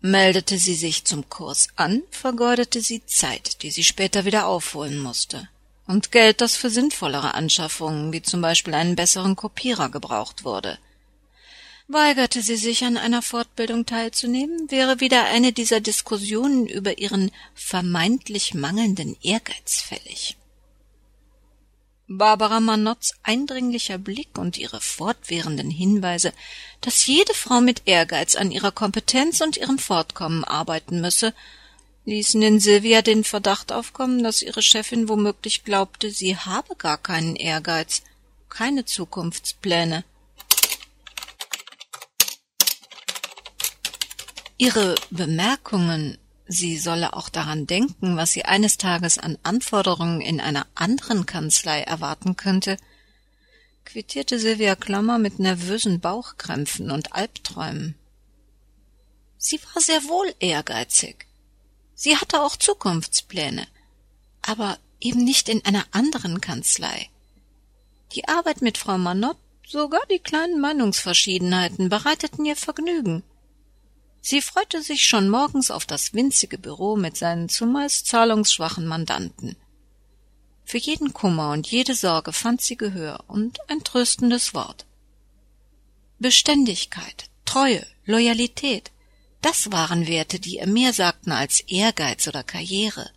Meldete 0.00 0.56
sie 0.56 0.74
sich 0.74 1.04
zum 1.04 1.28
Kurs 1.28 1.68
an, 1.76 2.02
vergeudete 2.10 2.80
sie 2.80 3.04
Zeit, 3.04 3.62
die 3.62 3.70
sie 3.70 3.84
später 3.84 4.24
wieder 4.24 4.46
aufholen 4.46 4.98
musste. 4.98 5.50
Und 5.86 6.12
Geld, 6.12 6.40
das 6.40 6.56
für 6.56 6.70
sinnvollere 6.70 7.34
Anschaffungen, 7.34 8.12
wie 8.14 8.22
zum 8.22 8.40
Beispiel 8.40 8.72
einen 8.72 8.96
besseren 8.96 9.36
Kopierer, 9.36 9.90
gebraucht 9.90 10.44
wurde– 10.44 10.78
Weigerte 11.92 12.42
sie 12.42 12.56
sich 12.56 12.84
an 12.84 12.96
einer 12.96 13.22
Fortbildung 13.22 13.86
teilzunehmen, 13.86 14.70
wäre 14.70 15.00
wieder 15.00 15.24
eine 15.24 15.52
dieser 15.52 15.80
Diskussionen 15.80 16.66
über 16.66 16.98
ihren 16.98 17.30
vermeintlich 17.54 18.54
mangelnden 18.54 19.16
Ehrgeiz 19.22 19.80
fällig. 19.80 20.36
Barbara 22.08 22.60
Manotts 22.60 23.14
eindringlicher 23.22 23.98
Blick 23.98 24.36
und 24.36 24.58
ihre 24.58 24.80
fortwährenden 24.80 25.70
Hinweise, 25.70 26.32
dass 26.80 27.06
jede 27.06 27.32
Frau 27.32 27.60
mit 27.60 27.82
Ehrgeiz 27.86 28.36
an 28.36 28.50
ihrer 28.50 28.72
Kompetenz 28.72 29.40
und 29.40 29.56
ihrem 29.56 29.78
Fortkommen 29.78 30.44
arbeiten 30.44 31.00
müsse, 31.00 31.32
ließen 32.04 32.42
in 32.42 32.60
Sylvia 32.60 33.02
den 33.02 33.24
Verdacht 33.24 33.72
aufkommen, 33.72 34.22
dass 34.22 34.42
ihre 34.42 34.62
Chefin 34.62 35.08
womöglich 35.08 35.64
glaubte, 35.64 36.10
sie 36.10 36.36
habe 36.36 36.74
gar 36.76 36.98
keinen 36.98 37.36
Ehrgeiz, 37.36 38.02
keine 38.48 38.84
Zukunftspläne. 38.84 40.04
Ihre 44.62 44.94
Bemerkungen, 45.10 46.18
sie 46.46 46.78
solle 46.78 47.14
auch 47.14 47.28
daran 47.28 47.66
denken, 47.66 48.16
was 48.16 48.30
sie 48.30 48.44
eines 48.44 48.78
Tages 48.78 49.18
an 49.18 49.36
Anforderungen 49.42 50.20
in 50.20 50.40
einer 50.40 50.68
anderen 50.76 51.26
Kanzlei 51.26 51.80
erwarten 51.80 52.36
könnte, 52.36 52.76
quittierte 53.84 54.38
Sylvia 54.38 54.76
Klammer 54.76 55.18
mit 55.18 55.40
nervösen 55.40 55.98
Bauchkrämpfen 55.98 56.92
und 56.92 57.12
Albträumen. 57.12 57.96
Sie 59.36 59.58
war 59.74 59.82
sehr 59.82 60.04
wohl 60.04 60.32
ehrgeizig. 60.38 61.26
Sie 61.96 62.16
hatte 62.16 62.40
auch 62.40 62.54
Zukunftspläne, 62.54 63.66
aber 64.42 64.78
eben 65.00 65.24
nicht 65.24 65.48
in 65.48 65.64
einer 65.64 65.86
anderen 65.90 66.40
Kanzlei. 66.40 67.10
Die 68.12 68.28
Arbeit 68.28 68.62
mit 68.62 68.78
Frau 68.78 68.96
Manott, 68.96 69.38
sogar 69.66 70.02
die 70.08 70.20
kleinen 70.20 70.60
Meinungsverschiedenheiten 70.60 71.88
bereiteten 71.88 72.44
ihr 72.44 72.54
Vergnügen. 72.54 73.24
Sie 74.24 74.40
freute 74.40 74.82
sich 74.82 75.04
schon 75.04 75.28
morgens 75.28 75.72
auf 75.72 75.84
das 75.84 76.14
winzige 76.14 76.56
Büro 76.56 76.94
mit 76.96 77.16
seinen 77.16 77.48
zumeist 77.48 78.06
zahlungsschwachen 78.06 78.86
Mandanten. 78.86 79.56
Für 80.64 80.78
jeden 80.78 81.12
Kummer 81.12 81.50
und 81.50 81.66
jede 81.66 81.96
Sorge 81.96 82.32
fand 82.32 82.62
sie 82.62 82.76
Gehör 82.76 83.24
und 83.26 83.58
ein 83.68 83.82
tröstendes 83.82 84.54
Wort. 84.54 84.86
Beständigkeit, 86.20 87.30
Treue, 87.44 87.84
Loyalität, 88.06 88.92
das 89.40 89.72
waren 89.72 90.06
Werte, 90.06 90.38
die 90.38 90.58
ihr 90.58 90.68
mehr 90.68 90.92
sagten 90.92 91.32
als 91.32 91.60
Ehrgeiz 91.62 92.28
oder 92.28 92.44
Karriere. 92.44 93.10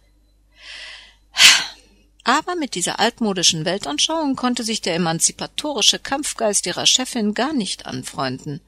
Aber 2.24 2.56
mit 2.56 2.74
dieser 2.74 3.00
altmodischen 3.00 3.64
Weltanschauung 3.64 4.36
konnte 4.36 4.64
sich 4.64 4.82
der 4.82 4.96
emanzipatorische 4.96 6.00
Kampfgeist 6.00 6.66
ihrer 6.66 6.88
Chefin 6.88 7.36
gar 7.36 7.54
nicht 7.54 7.86
anfreunden. 7.86 8.60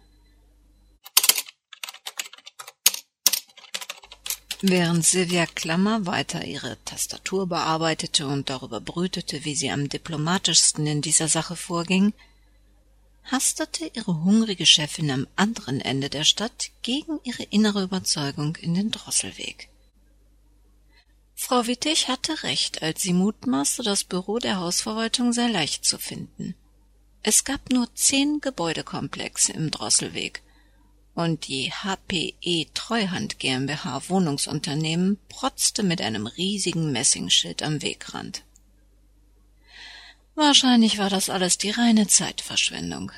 Während 4.62 5.06
Sylvia 5.06 5.46
Klammer 5.46 6.08
weiter 6.08 6.44
ihre 6.44 6.84
Tastatur 6.84 7.46
bearbeitete 7.46 8.26
und 8.26 8.50
darüber 8.50 8.82
brütete, 8.82 9.46
wie 9.46 9.54
sie 9.54 9.70
am 9.70 9.88
diplomatischsten 9.88 10.88
in 10.88 11.02
dieser 11.02 11.28
Sache 11.28 11.56
vorging, 11.56 12.14
hastete 13.26 13.92
ihre 13.94 14.24
hungrige 14.24 14.66
Chefin 14.66 15.12
am 15.12 15.28
anderen 15.36 15.80
Ende 15.80 16.10
der 16.10 16.24
Stadt 16.24 16.72
gegen 16.82 17.20
ihre 17.24 17.44
innere 17.44 17.84
Überzeugung 17.84 18.56
in 18.56 18.74
den 18.74 18.90
Drosselweg. 18.90 19.70
Frau 21.36 21.68
Wittig 21.68 22.08
hatte 22.08 22.42
recht, 22.42 22.82
als 22.82 23.04
sie 23.04 23.14
mutmaßte, 23.14 23.84
das 23.84 24.04
Büro 24.04 24.40
der 24.40 24.60
Hausverwaltung 24.60 25.34
sei 25.34 25.50
leicht 25.50 25.86
zu 25.86 26.00
finden. 26.00 26.56
Es 27.22 27.44
gab 27.44 27.70
nur 27.70 27.94
zehn 27.94 28.42
Gebäudekomplexe 28.42 29.54
im 29.54 29.70
Drosselweg, 29.70 30.42
und 31.18 31.48
die 31.48 31.72
HPE 31.72 32.68
Treuhand 32.76 33.40
GmbH 33.40 34.08
Wohnungsunternehmen 34.08 35.18
protzte 35.30 35.82
mit 35.82 36.00
einem 36.00 36.28
riesigen 36.28 36.92
Messingschild 36.92 37.64
am 37.64 37.82
Wegrand. 37.82 38.44
Wahrscheinlich 40.36 41.00
war 41.00 41.10
das 41.10 41.32
alles 41.32 41.58
die 41.58 41.72
reine 41.72 42.06
Zeitverschwendung. 42.06 43.12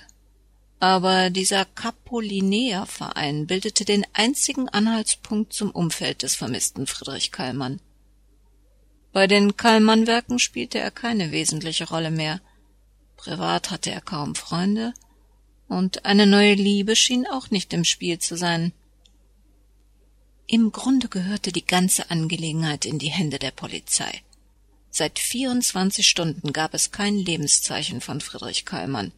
Aber 0.80 1.30
dieser 1.30 1.66
Capolinea-Verein 1.66 3.48
bildete 3.48 3.84
den 3.84 4.08
einzigen 4.14 4.70
Anhaltspunkt 4.70 5.52
zum 5.52 5.70
Umfeld 5.70 6.24
des 6.24 6.38
vermissten 6.38 6.88
Friedrich 6.88 7.34
Kallmann. 7.34 7.82
Bei 9.12 9.28
den 9.28 9.58
Kallmann-Werken 9.58 10.40
spielte 10.40 10.80
er 10.80 10.92
keine 10.92 11.34
wesentliche 11.34 11.90
Rolle 11.90 12.12
mehr. 12.12 12.40
Privat 13.18 13.72
hatte 13.72 13.92
er 13.92 14.00
kaum 14.00 14.36
Freunde, 14.36 14.94
und 15.70 16.06
eine 16.06 16.26
neue 16.26 16.56
Liebe 16.56 16.96
schien 16.98 17.26
auch 17.28 17.52
nicht 17.52 17.72
im 17.74 17.86
Spiel 17.86 18.20
zu 18.20 18.36
sein. 18.36 18.74
Im 20.48 20.72
Grunde 20.72 21.08
gehörte 21.08 21.52
die 21.52 21.66
ganze 21.66 22.10
Angelegenheit 22.10 22.86
in 22.86 23.00
die 23.00 23.12
Hände 23.12 23.40
der 23.40 23.52
Polizei. 23.52 24.24
Seit 24.90 25.20
vierundzwanzig 25.20 26.10
Stunden 26.10 26.52
gab 26.52 26.74
es 26.74 26.92
kein 26.92 27.16
Lebenszeichen 27.16 28.02
von 28.02 28.20
Friedrich 28.20 28.66
Kallmann. 28.66 29.12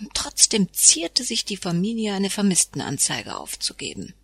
Und 0.00 0.12
trotzdem 0.14 0.72
zierte 0.72 1.22
sich 1.22 1.44
die 1.44 1.56
Familie, 1.56 2.14
eine 2.14 2.30
Vermisstenanzeige 2.30 3.36
aufzugeben. 3.36 4.14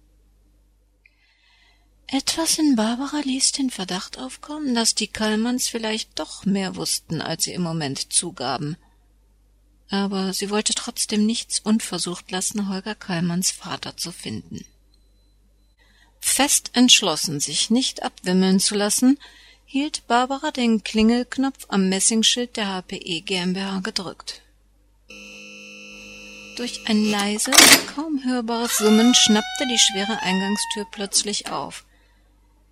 Etwas 2.09 2.59
in 2.59 2.76
Barbara 2.76 3.21
ließ 3.21 3.53
den 3.53 3.71
Verdacht 3.71 4.19
aufkommen, 4.19 4.75
dass 4.75 4.95
die 4.95 5.09
Kallmanns 5.09 5.69
vielleicht 5.69 6.19
doch 6.19 6.45
mehr 6.45 6.76
wussten, 6.76 7.21
als 7.21 7.45
sie 7.45 7.53
im 7.53 7.62
Moment 7.62 8.12
zugaben. 8.12 8.76
Aber 9.88 10.33
sie 10.33 10.50
wollte 10.50 10.75
trotzdem 10.75 11.26
nichts 11.26 11.61
unversucht 11.61 12.31
lassen, 12.31 12.69
Holger 12.69 12.95
Kallmanns 12.95 13.50
Vater 13.50 13.97
zu 13.97 14.11
finden. 14.11 14.64
Fest 16.21 16.71
entschlossen, 16.73 17.38
sich 17.40 17.71
nicht 17.71 18.02
abwimmeln 18.02 18.59
zu 18.59 18.75
lassen, 18.75 19.19
hielt 19.64 20.07
Barbara 20.07 20.50
den 20.50 20.83
Klingelknopf 20.83 21.66
am 21.69 21.88
Messingschild 21.88 22.57
der 22.57 22.66
HPE 22.69 23.21
GmbH 23.21 23.81
gedrückt. 23.81 24.43
Durch 26.57 26.81
ein 26.88 27.05
leises, 27.05 27.55
kaum 27.95 28.25
hörbares 28.25 28.78
Summen 28.78 29.14
schnappte 29.14 29.66
die 29.69 29.78
schwere 29.78 30.23
Eingangstür 30.23 30.87
plötzlich 30.90 31.50
auf 31.50 31.85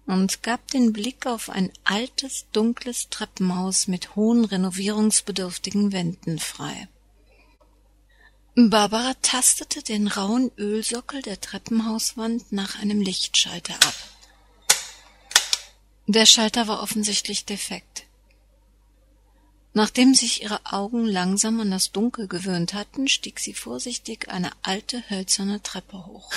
und 0.06 0.42
gab 0.42 0.66
den 0.70 0.92
Blick 0.92 1.26
auf 1.26 1.50
ein 1.50 1.70
altes, 1.84 2.46
dunkles 2.52 3.08
Treppenhaus 3.10 3.86
mit 3.86 4.16
hohen, 4.16 4.44
renovierungsbedürftigen 4.44 5.92
Wänden 5.92 6.38
frei. 6.38 6.88
Barbara 8.56 9.14
tastete 9.20 9.82
den 9.82 10.06
rauen 10.06 10.52
Ölsockel 10.56 11.22
der 11.22 11.40
Treppenhauswand 11.40 12.52
nach 12.52 12.78
einem 12.78 13.00
Lichtschalter 13.00 13.74
ab. 13.74 13.94
Der 16.06 16.24
Schalter 16.24 16.68
war 16.68 16.80
offensichtlich 16.80 17.46
defekt. 17.46 18.04
Nachdem 19.72 20.14
sich 20.14 20.42
ihre 20.42 20.60
Augen 20.66 21.04
langsam 21.04 21.58
an 21.58 21.72
das 21.72 21.90
Dunkel 21.90 22.28
gewöhnt 22.28 22.74
hatten, 22.74 23.08
stieg 23.08 23.40
sie 23.40 23.54
vorsichtig 23.54 24.28
eine 24.28 24.52
alte 24.62 25.02
hölzerne 25.10 25.60
Treppe 25.60 26.06
hoch. 26.06 26.30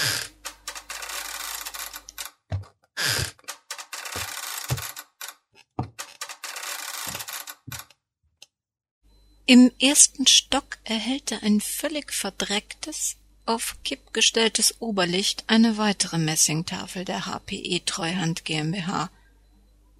Im 9.49 9.71
ersten 9.79 10.27
Stock 10.27 10.77
erhellte 10.83 11.41
ein 11.41 11.61
völlig 11.61 12.11
verdrecktes, 12.11 13.15
auf 13.45 13.77
Kipp 13.85 14.11
gestelltes 14.11 14.81
Oberlicht 14.81 15.45
eine 15.47 15.77
weitere 15.77 16.17
Messingtafel 16.17 17.05
der 17.05 17.25
HPE 17.27 17.85
Treuhand 17.85 18.43
GmbH 18.43 19.09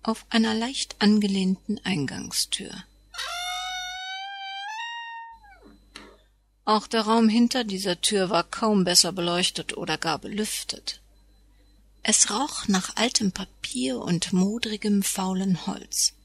auf 0.04 0.26
einer 0.32 0.54
leicht 0.54 0.98
angelehnten 1.00 1.80
Eingangstür. 1.86 2.84
Auch 6.66 6.86
der 6.88 7.04
Raum 7.04 7.30
hinter 7.30 7.64
dieser 7.64 8.02
Tür 8.02 8.30
war 8.30 8.44
kaum 8.44 8.84
besser 8.84 9.14
beleuchtet 9.14 9.78
oder 9.78 9.98
gar 9.98 10.20
belüftet. 10.20 11.00
Es 12.04 12.30
roch 12.32 12.68
nach 12.68 12.98
altem 12.98 13.32
Papier 13.32 14.00
und 14.00 14.34
modrigem 14.34 15.04
faulen 15.04 15.66
Holz. 15.68 16.17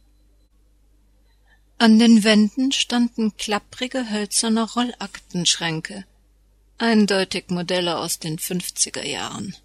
An 1.78 1.98
den 1.98 2.22
Wänden 2.22 2.72
standen 2.72 3.36
klapprige 3.36 4.10
hölzerne 4.10 4.62
Rollaktenschränke, 4.62 6.04
eindeutig 6.78 7.48
Modelle 7.48 7.98
aus 7.98 8.18
den 8.18 8.38
fünfziger 8.38 9.04
Jahren. 9.04 9.56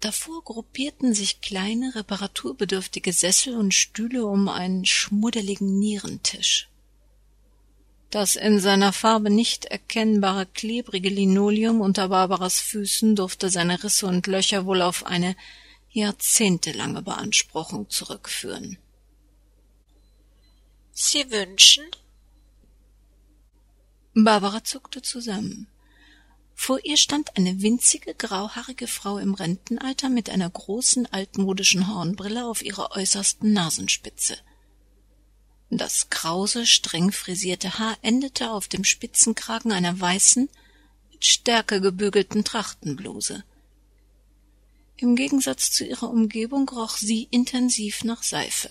Davor 0.00 0.42
gruppierten 0.42 1.14
sich 1.14 1.40
kleine 1.40 1.94
reparaturbedürftige 1.94 3.12
Sessel 3.12 3.56
und 3.56 3.72
Stühle 3.72 4.26
um 4.26 4.48
einen 4.48 4.84
schmuddeligen 4.84 5.78
Nierentisch. 5.78 6.68
Das 8.10 8.36
in 8.36 8.58
seiner 8.58 8.92
Farbe 8.92 9.30
nicht 9.30 9.64
erkennbare 9.64 10.44
klebrige 10.44 11.08
Linoleum 11.08 11.80
unter 11.80 12.08
Barbaras 12.08 12.60
Füßen 12.60 13.16
durfte 13.16 13.48
seine 13.48 13.82
Risse 13.84 14.06
und 14.06 14.26
Löcher 14.26 14.66
wohl 14.66 14.82
auf 14.82 15.06
eine 15.06 15.36
jahrzehntelange 15.92 17.02
Beanspruchung 17.02 17.88
zurückführen. 17.88 18.78
Sie 21.04 21.32
wünschen? 21.32 21.84
Barbara 24.14 24.62
zuckte 24.62 25.02
zusammen. 25.02 25.66
Vor 26.54 26.78
ihr 26.84 26.96
stand 26.96 27.36
eine 27.36 27.60
winzige, 27.60 28.14
grauhaarige 28.14 28.86
Frau 28.86 29.18
im 29.18 29.34
Rentenalter 29.34 30.08
mit 30.08 30.30
einer 30.30 30.48
großen, 30.48 31.06
altmodischen 31.12 31.92
Hornbrille 31.92 32.46
auf 32.46 32.62
ihrer 32.62 32.92
äußersten 32.92 33.52
Nasenspitze. 33.52 34.36
Das 35.70 36.08
krause, 36.08 36.66
streng 36.66 37.10
frisierte 37.10 37.80
Haar 37.80 37.98
endete 38.02 38.52
auf 38.52 38.68
dem 38.68 38.84
Spitzenkragen 38.84 39.72
einer 39.72 40.00
weißen, 40.00 40.48
mit 41.10 41.24
Stärke 41.24 41.80
gebügelten 41.80 42.44
Trachtenbluse. 42.44 43.42
Im 44.98 45.16
Gegensatz 45.16 45.72
zu 45.72 45.84
ihrer 45.84 46.08
Umgebung 46.08 46.68
roch 46.68 46.96
sie 46.96 47.24
intensiv 47.32 48.04
nach 48.04 48.22
Seife. 48.22 48.70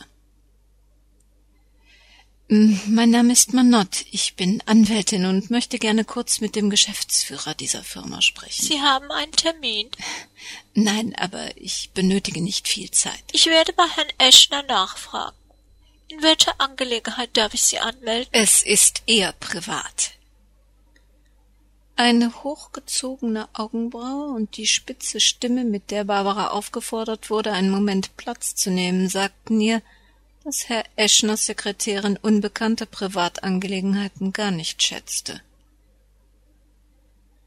Mein 2.53 3.11
Name 3.11 3.31
ist 3.31 3.53
Manott. 3.53 4.03
Ich 4.11 4.35
bin 4.35 4.61
Anwältin 4.65 5.25
und 5.25 5.49
möchte 5.51 5.79
gerne 5.79 6.03
kurz 6.03 6.41
mit 6.41 6.57
dem 6.57 6.69
Geschäftsführer 6.69 7.53
dieser 7.53 7.81
Firma 7.81 8.21
sprechen. 8.21 8.65
Sie 8.65 8.81
haben 8.81 9.09
einen 9.09 9.31
Termin? 9.31 9.89
Nein, 10.73 11.15
aber 11.15 11.55
ich 11.55 11.91
benötige 11.93 12.41
nicht 12.43 12.67
viel 12.67 12.91
Zeit. 12.91 13.23
Ich 13.31 13.45
werde 13.45 13.71
bei 13.71 13.85
Herrn 13.95 14.09
Eschner 14.17 14.63
nachfragen. 14.63 15.37
In 16.09 16.21
welcher 16.23 16.59
Angelegenheit 16.59 17.29
darf 17.37 17.53
ich 17.53 17.61
Sie 17.61 17.79
anmelden? 17.79 18.27
Es 18.33 18.63
ist 18.63 19.03
eher 19.05 19.31
privat. 19.31 20.11
Eine 21.95 22.43
hochgezogene 22.43 23.47
Augenbraue 23.53 24.35
und 24.35 24.57
die 24.57 24.67
spitze 24.67 25.21
Stimme, 25.21 25.63
mit 25.63 25.89
der 25.89 26.03
Barbara 26.03 26.49
aufgefordert 26.49 27.29
wurde, 27.29 27.53
einen 27.53 27.71
Moment 27.71 28.17
Platz 28.17 28.55
zu 28.55 28.71
nehmen, 28.71 29.07
sagten 29.07 29.61
ihr, 29.61 29.81
dass 30.43 30.69
Herr 30.69 30.83
Eschners 30.95 31.45
Sekretärin 31.45 32.17
unbekannte 32.17 32.85
Privatangelegenheiten 32.85 34.33
gar 34.33 34.51
nicht 34.51 34.81
schätzte. 34.81 35.41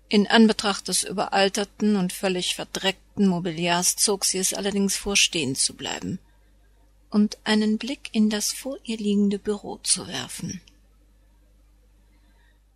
In 0.09 0.29
Anbetracht 0.29 0.87
des 0.87 1.03
überalterten 1.03 1.97
und 1.97 2.13
völlig 2.13 2.55
verdreckten 2.55 3.27
Mobiliars 3.27 3.97
zog 3.97 4.25
sie 4.25 4.39
es 4.39 4.55
allerdings 4.55 4.97
vor, 4.97 5.17
stehen 5.17 5.57
zu 5.57 5.75
bleiben 5.75 6.21
und 7.11 7.39
einen 7.45 7.79
Blick 7.79 8.11
in 8.13 8.31
das 8.31 8.53
vor 8.53 8.77
ihr 8.85 8.99
liegende 8.99 9.39
Büro 9.39 9.79
zu 9.83 10.07
werfen. 10.07 10.61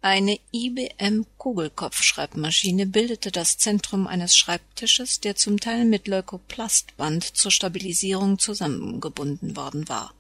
Eine 0.01 0.39
IBM 0.53 1.27
Kugelkopfschreibmaschine 1.39 2.87
bildete 2.87 3.33
das 3.33 3.59
Zentrum 3.59 4.07
eines 4.07 4.37
Schreibtisches, 4.37 5.19
der 5.19 5.35
zum 5.35 5.59
Teil 5.59 5.85
mit 5.85 6.07
Leukoplastband 6.07 7.25
zur 7.25 7.51
Stabilisierung 7.51 8.39
zusammengebunden 8.39 9.57
worden 9.57 9.89
war. 9.89 10.15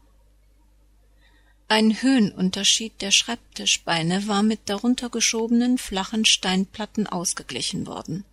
Ein 1.69 2.03
Höhenunterschied 2.03 3.01
der 3.01 3.13
Schreibtischbeine 3.13 4.27
war 4.27 4.43
mit 4.43 4.61
darunter 4.67 5.11
geschobenen 5.11 5.79
flachen 5.79 6.25
Steinplatten 6.25 7.07
ausgeglichen 7.07 7.87
worden. 7.87 8.25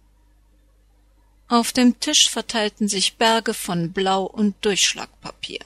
Auf 1.48 1.74
dem 1.74 2.00
Tisch 2.00 2.28
verteilten 2.28 2.88
sich 2.88 3.18
Berge 3.18 3.54
von 3.54 3.92
Blau 3.92 4.24
und 4.24 4.56
Durchschlagpapier. 4.66 5.60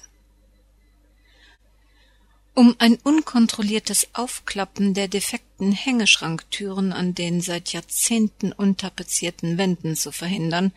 Um 2.60 2.76
ein 2.78 2.98
unkontrolliertes 2.98 4.10
Aufklappen 4.12 4.94
der 4.94 5.08
defekten 5.08 5.72
Hängeschranktüren 5.72 6.92
an 6.92 7.16
den 7.16 7.40
seit 7.40 7.72
Jahrzehnten 7.72 8.52
untapezierten 8.52 9.58
Wänden 9.58 9.96
zu 9.96 10.12
verhindern, 10.12 10.74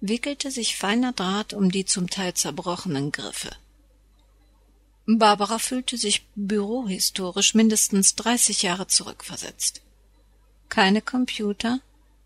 wickelte 0.00 0.50
sich 0.50 0.76
feiner 0.76 1.12
Draht 1.12 1.52
um 1.52 1.70
die 1.70 1.84
zum 1.84 2.10
Teil 2.10 2.34
zerbrochenen 2.34 3.12
Griffe. 3.12 3.54
Barbara 5.06 5.60
fühlte 5.60 5.98
sich 5.98 6.26
bürohistorisch 6.34 7.54
mindestens 7.54 8.16
dreißig 8.16 8.62
Jahre 8.62 8.88
zurückversetzt. 8.88 9.82
Keine 10.68 11.00
Computer, 11.00 11.78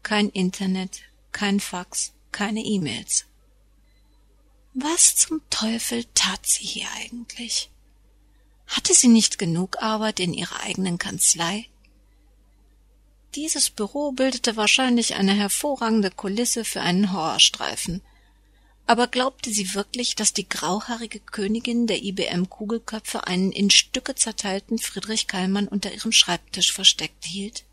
kein 0.02 0.30
Internet, 0.30 1.02
kein 1.32 1.60
Fax, 1.60 2.14
keine 2.32 2.64
E-Mails. 2.64 3.26
Was 4.72 5.14
zum 5.14 5.42
Teufel 5.50 6.06
tat 6.14 6.46
sie 6.46 6.64
hier 6.64 6.88
eigentlich? 7.02 7.68
Hatte 8.68 8.94
sie 8.94 9.08
nicht 9.08 9.38
genug 9.38 9.82
Arbeit 9.82 10.20
in 10.20 10.34
ihrer 10.34 10.60
eigenen 10.60 10.98
Kanzlei? 10.98 11.66
Dieses 13.34 13.70
Büro 13.70 14.12
bildete 14.12 14.56
wahrscheinlich 14.56 15.14
eine 15.14 15.32
hervorragende 15.32 16.10
Kulisse 16.10 16.64
für 16.64 16.80
einen 16.80 17.12
Horrorstreifen. 17.12 18.02
Aber 18.86 19.06
glaubte 19.06 19.50
sie 19.50 19.74
wirklich, 19.74 20.14
dass 20.16 20.32
die 20.32 20.48
grauhaarige 20.48 21.20
Königin 21.20 21.86
der 21.86 22.02
IBM-Kugelköpfe 22.02 23.26
einen 23.26 23.52
in 23.52 23.70
Stücke 23.70 24.14
zerteilten 24.14 24.78
Friedrich 24.78 25.26
Kallmann 25.26 25.68
unter 25.68 25.92
ihrem 25.92 26.12
Schreibtisch 26.12 26.72
versteckt 26.72 27.24
hielt? 27.24 27.64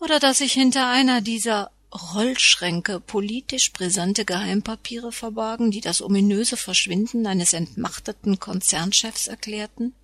Oder 0.00 0.18
dass 0.18 0.38
sich 0.38 0.52
hinter 0.52 0.88
einer 0.90 1.20
dieser 1.20 1.70
Rollschränke 1.96 3.00
politisch 3.00 3.72
brisante 3.72 4.24
Geheimpapiere 4.24 5.12
verbargen, 5.12 5.70
die 5.70 5.80
das 5.80 6.02
ominöse 6.02 6.56
Verschwinden 6.56 7.26
eines 7.26 7.52
entmachteten 7.52 8.38
Konzernchefs 8.38 9.26
erklärten? 9.26 9.94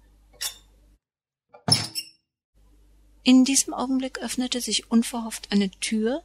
In 3.22 3.44
diesem 3.44 3.74
Augenblick 3.74 4.18
öffnete 4.18 4.60
sich 4.60 4.90
unverhofft 4.90 5.52
eine 5.52 5.70
Tür, 5.70 6.22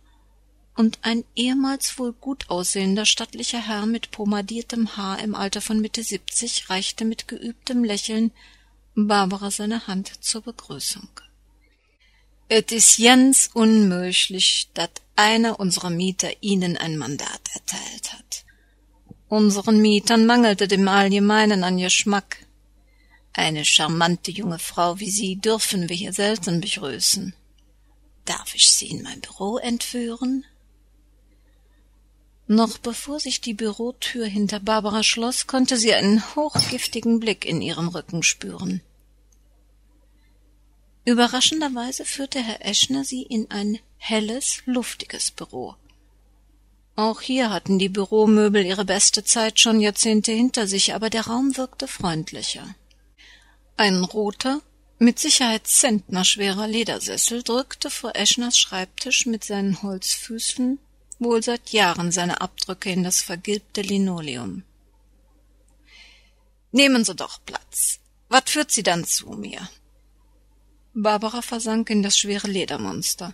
und 0.77 0.99
ein 1.01 1.23
ehemals 1.35 1.97
wohl 1.97 2.13
gut 2.13 2.49
aussehender 2.49 3.05
stattlicher 3.05 3.59
Herr 3.59 3.87
mit 3.87 4.11
pomadiertem 4.11 4.95
Haar 4.95 5.19
im 5.19 5.33
Alter 5.33 5.59
von 5.59 5.81
Mitte 5.81 6.03
siebzig 6.03 6.69
reichte 6.69 7.03
mit 7.03 7.27
geübtem 7.27 7.83
Lächeln 7.83 8.31
Barbara 8.93 9.51
seine 9.51 9.87
Hand 9.87 10.23
zur 10.23 10.41
Begrüßung. 10.41 11.09
Et 12.49 12.71
is 12.71 12.97
ganz 12.97 13.49
unmöglich, 13.53 14.69
dat 14.73 15.01
einer 15.17 15.59
unserer 15.59 15.89
Mieter 15.89 16.31
Ihnen 16.41 16.77
ein 16.77 16.97
Mandat 16.97 17.41
erteilt 17.53 18.13
hat. 18.13 18.45
Unseren 19.27 19.81
Mietern 19.81 20.25
mangelte 20.25 20.69
dem 20.69 20.87
Allgemeinen 20.87 21.65
an 21.65 21.77
Geschmack. 21.77 22.45
Eine 23.33 23.65
charmante 23.65 24.31
junge 24.31 24.59
Frau 24.59 24.99
wie 24.99 25.11
Sie 25.11 25.35
dürfen 25.35 25.89
wir 25.89 25.95
hier 25.95 26.13
selten 26.13 26.61
begrüßen. 26.61 27.33
Darf 28.23 28.55
ich 28.55 28.69
Sie 28.69 28.87
in 28.87 29.03
mein 29.03 29.19
Büro 29.19 29.57
entführen? 29.57 30.45
Noch 32.47 32.77
bevor 32.77 33.19
sich 33.19 33.41
die 33.41 33.53
Bürotür 33.53 34.25
hinter 34.25 34.61
Barbara 34.61 35.03
schloss, 35.03 35.47
konnte 35.47 35.75
sie 35.75 35.93
einen 35.93 36.23
hochgiftigen 36.35 37.19
Blick 37.19 37.43
in 37.43 37.61
ihrem 37.61 37.89
Rücken 37.89 38.23
spüren. 38.23 38.81
Überraschenderweise 41.07 42.03
führte 42.03 42.43
Herr 42.43 42.65
Eschner 42.65 43.05
sie 43.05 43.21
in 43.21 43.49
ein 43.49 43.79
helles, 43.97 44.61
luftiges 44.65 45.31
Büro. 45.31 45.75
Auch 46.97 47.21
hier 47.21 47.49
hatten 47.49 47.79
die 47.79 47.87
Büromöbel 47.87 48.65
ihre 48.65 48.83
beste 48.83 49.23
Zeit 49.23 49.57
schon 49.57 49.79
Jahrzehnte 49.79 50.33
hinter 50.33 50.67
sich, 50.67 50.93
aber 50.93 51.09
der 51.09 51.27
Raum 51.27 51.55
wirkte 51.55 51.87
freundlicher. 51.87 52.75
Ein 53.77 54.03
roter, 54.03 54.59
mit 54.99 55.17
Sicherheit 55.17 55.65
zentnerschwerer 55.65 56.67
Ledersessel 56.67 57.41
drückte 57.41 57.89
vor 57.89 58.13
Eschners 58.17 58.57
Schreibtisch 58.57 59.27
mit 59.27 59.45
seinen 59.45 59.81
Holzfüßen 59.81 60.77
wohl 61.19 61.41
seit 61.41 61.69
Jahren 61.69 62.11
seine 62.11 62.41
Abdrücke 62.41 62.91
in 62.91 63.05
das 63.05 63.21
vergilbte 63.21 63.81
Linoleum. 63.81 64.63
Nehmen 66.73 67.05
Sie 67.05 67.15
doch 67.15 67.39
Platz. 67.45 68.01
Was 68.27 68.51
führt 68.51 68.71
Sie 68.71 68.83
dann 68.83 69.05
zu 69.05 69.29
mir? 69.29 69.69
Barbara 70.99 71.43
versank 71.43 71.91
in 71.91 72.01
das 72.01 72.17
schwere 72.17 72.47
Ledermonster. 72.47 73.31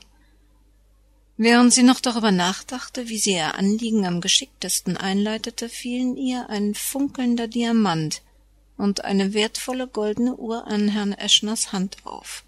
Während 1.37 1.73
sie 1.73 1.83
noch 1.83 2.01
darüber 2.01 2.29
nachdachte, 2.29 3.07
wie 3.07 3.17
sie 3.17 3.35
ihr 3.35 3.55
Anliegen 3.55 4.05
am 4.05 4.19
geschicktesten 4.19 4.97
einleitete, 4.97 5.69
fielen 5.69 6.17
ihr 6.17 6.49
ein 6.49 6.75
funkelnder 6.75 7.47
Diamant 7.47 8.21
und 8.77 9.05
eine 9.05 9.33
wertvolle 9.33 9.87
goldene 9.87 10.35
Uhr 10.35 10.67
an 10.67 10.89
Herrn 10.89 11.13
Eschners 11.13 11.71
Hand 11.71 11.97
auf. 12.03 12.43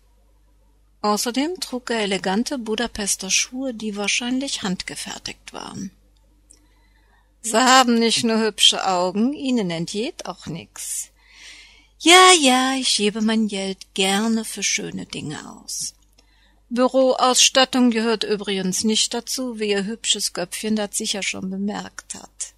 Außerdem 1.02 1.62
trug 1.62 1.92
er 1.92 2.00
elegante 2.00 2.58
Budapester 2.58 3.32
Schuhe, 3.32 3.74
die 3.74 3.96
wahrscheinlich 3.96 4.64
handgefertigt 4.64 5.54
waren. 5.54 5.92
Sie 7.42 7.58
haben 7.58 8.00
nicht 8.00 8.26
nur 8.26 8.40
hübsche 8.40 8.86
Augen, 8.86 9.32
Ihnen 9.32 9.70
entgeht 9.70 10.26
auch 10.26 10.46
nix. 10.48 11.12
Ja, 12.06 12.34
ja, 12.40 12.76
ich 12.76 12.98
gebe 12.98 13.20
mein 13.20 13.48
Geld 13.48 13.80
gerne 13.96 14.46
für 14.46 14.62
schöne 14.62 15.08
Dinge 15.08 15.40
aus. 15.58 15.96
Büroausstattung 16.70 17.90
gehört 17.90 18.24
übrigens 18.24 18.84
nicht 18.84 19.16
dazu, 19.16 19.58
wie 19.58 19.72
Ihr 19.72 19.86
hübsches 19.86 20.32
Köpfchen 20.32 20.76
das 20.76 20.96
sicher 20.96 21.24
schon 21.24 21.50
bemerkt 21.50 22.14
hat. 22.14 22.54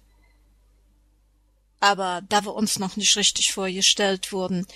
Aber 1.80 2.20
da 2.28 2.44
wir 2.44 2.54
uns 2.54 2.78
noch 2.78 2.96
nicht 2.96 3.16
richtig 3.16 3.54
vorgestellt 3.54 4.32
wurden, 4.32 4.66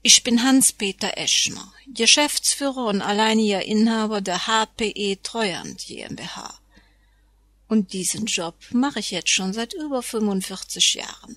ich 0.00 0.22
bin 0.22 0.44
Hans-Peter 0.44 1.18
Eschner, 1.18 1.72
Geschäftsführer 1.88 2.86
und 2.86 3.02
alleiniger 3.02 3.64
Inhaber 3.64 4.20
der 4.20 4.46
HPE 4.46 5.18
Treuhand 5.24 5.84
GmbH. 5.88 6.56
Und 7.66 7.92
diesen 7.94 8.26
Job 8.26 8.54
mache 8.70 9.00
ich 9.00 9.10
jetzt 9.10 9.30
schon 9.30 9.52
seit 9.52 9.74
über 9.74 10.04
45 10.04 10.94
Jahren 10.94 11.36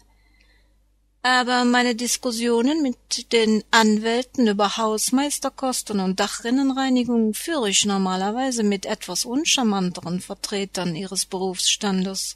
aber 1.24 1.64
meine 1.64 1.96
Diskussionen 1.96 2.82
mit 2.82 3.32
den 3.32 3.64
Anwälten 3.72 4.46
über 4.50 4.76
Hausmeisterkosten 4.76 6.02
und 6.02 6.20
Dachrinnenreinigung 6.20 7.34
führe 7.34 7.70
ich 7.70 7.86
normalerweise 7.86 8.62
mit 8.62 8.86
etwas 8.86 9.24
uncharmanteren 9.24 10.20
Vertretern 10.20 10.98
ihres 10.98 11.26
Berufsstandes. 11.26 12.36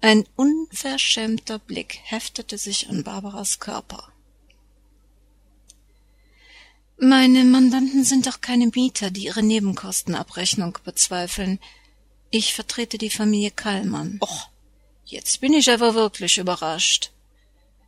Ein 0.00 0.24
unverschämter 0.36 1.58
Blick 1.58 1.98
heftete 2.04 2.56
sich 2.56 2.88
an 2.88 3.04
Barbaras 3.04 3.60
Körper. 3.60 4.10
Meine 6.96 7.44
Mandanten 7.44 8.04
sind 8.04 8.26
doch 8.26 8.40
keine 8.40 8.68
Mieter, 8.74 9.10
die 9.10 9.26
ihre 9.26 9.42
Nebenkostenabrechnung 9.42 10.78
bezweifeln. 10.82 11.60
Ich 12.30 12.54
vertrete 12.54 12.96
die 12.96 13.10
Familie 13.10 13.50
Kallmann. 13.50 14.18
Och, 14.22 14.48
Jetzt 15.10 15.40
bin 15.40 15.54
ich 15.54 15.70
aber 15.70 15.94
wirklich 15.94 16.36
überrascht. 16.36 17.12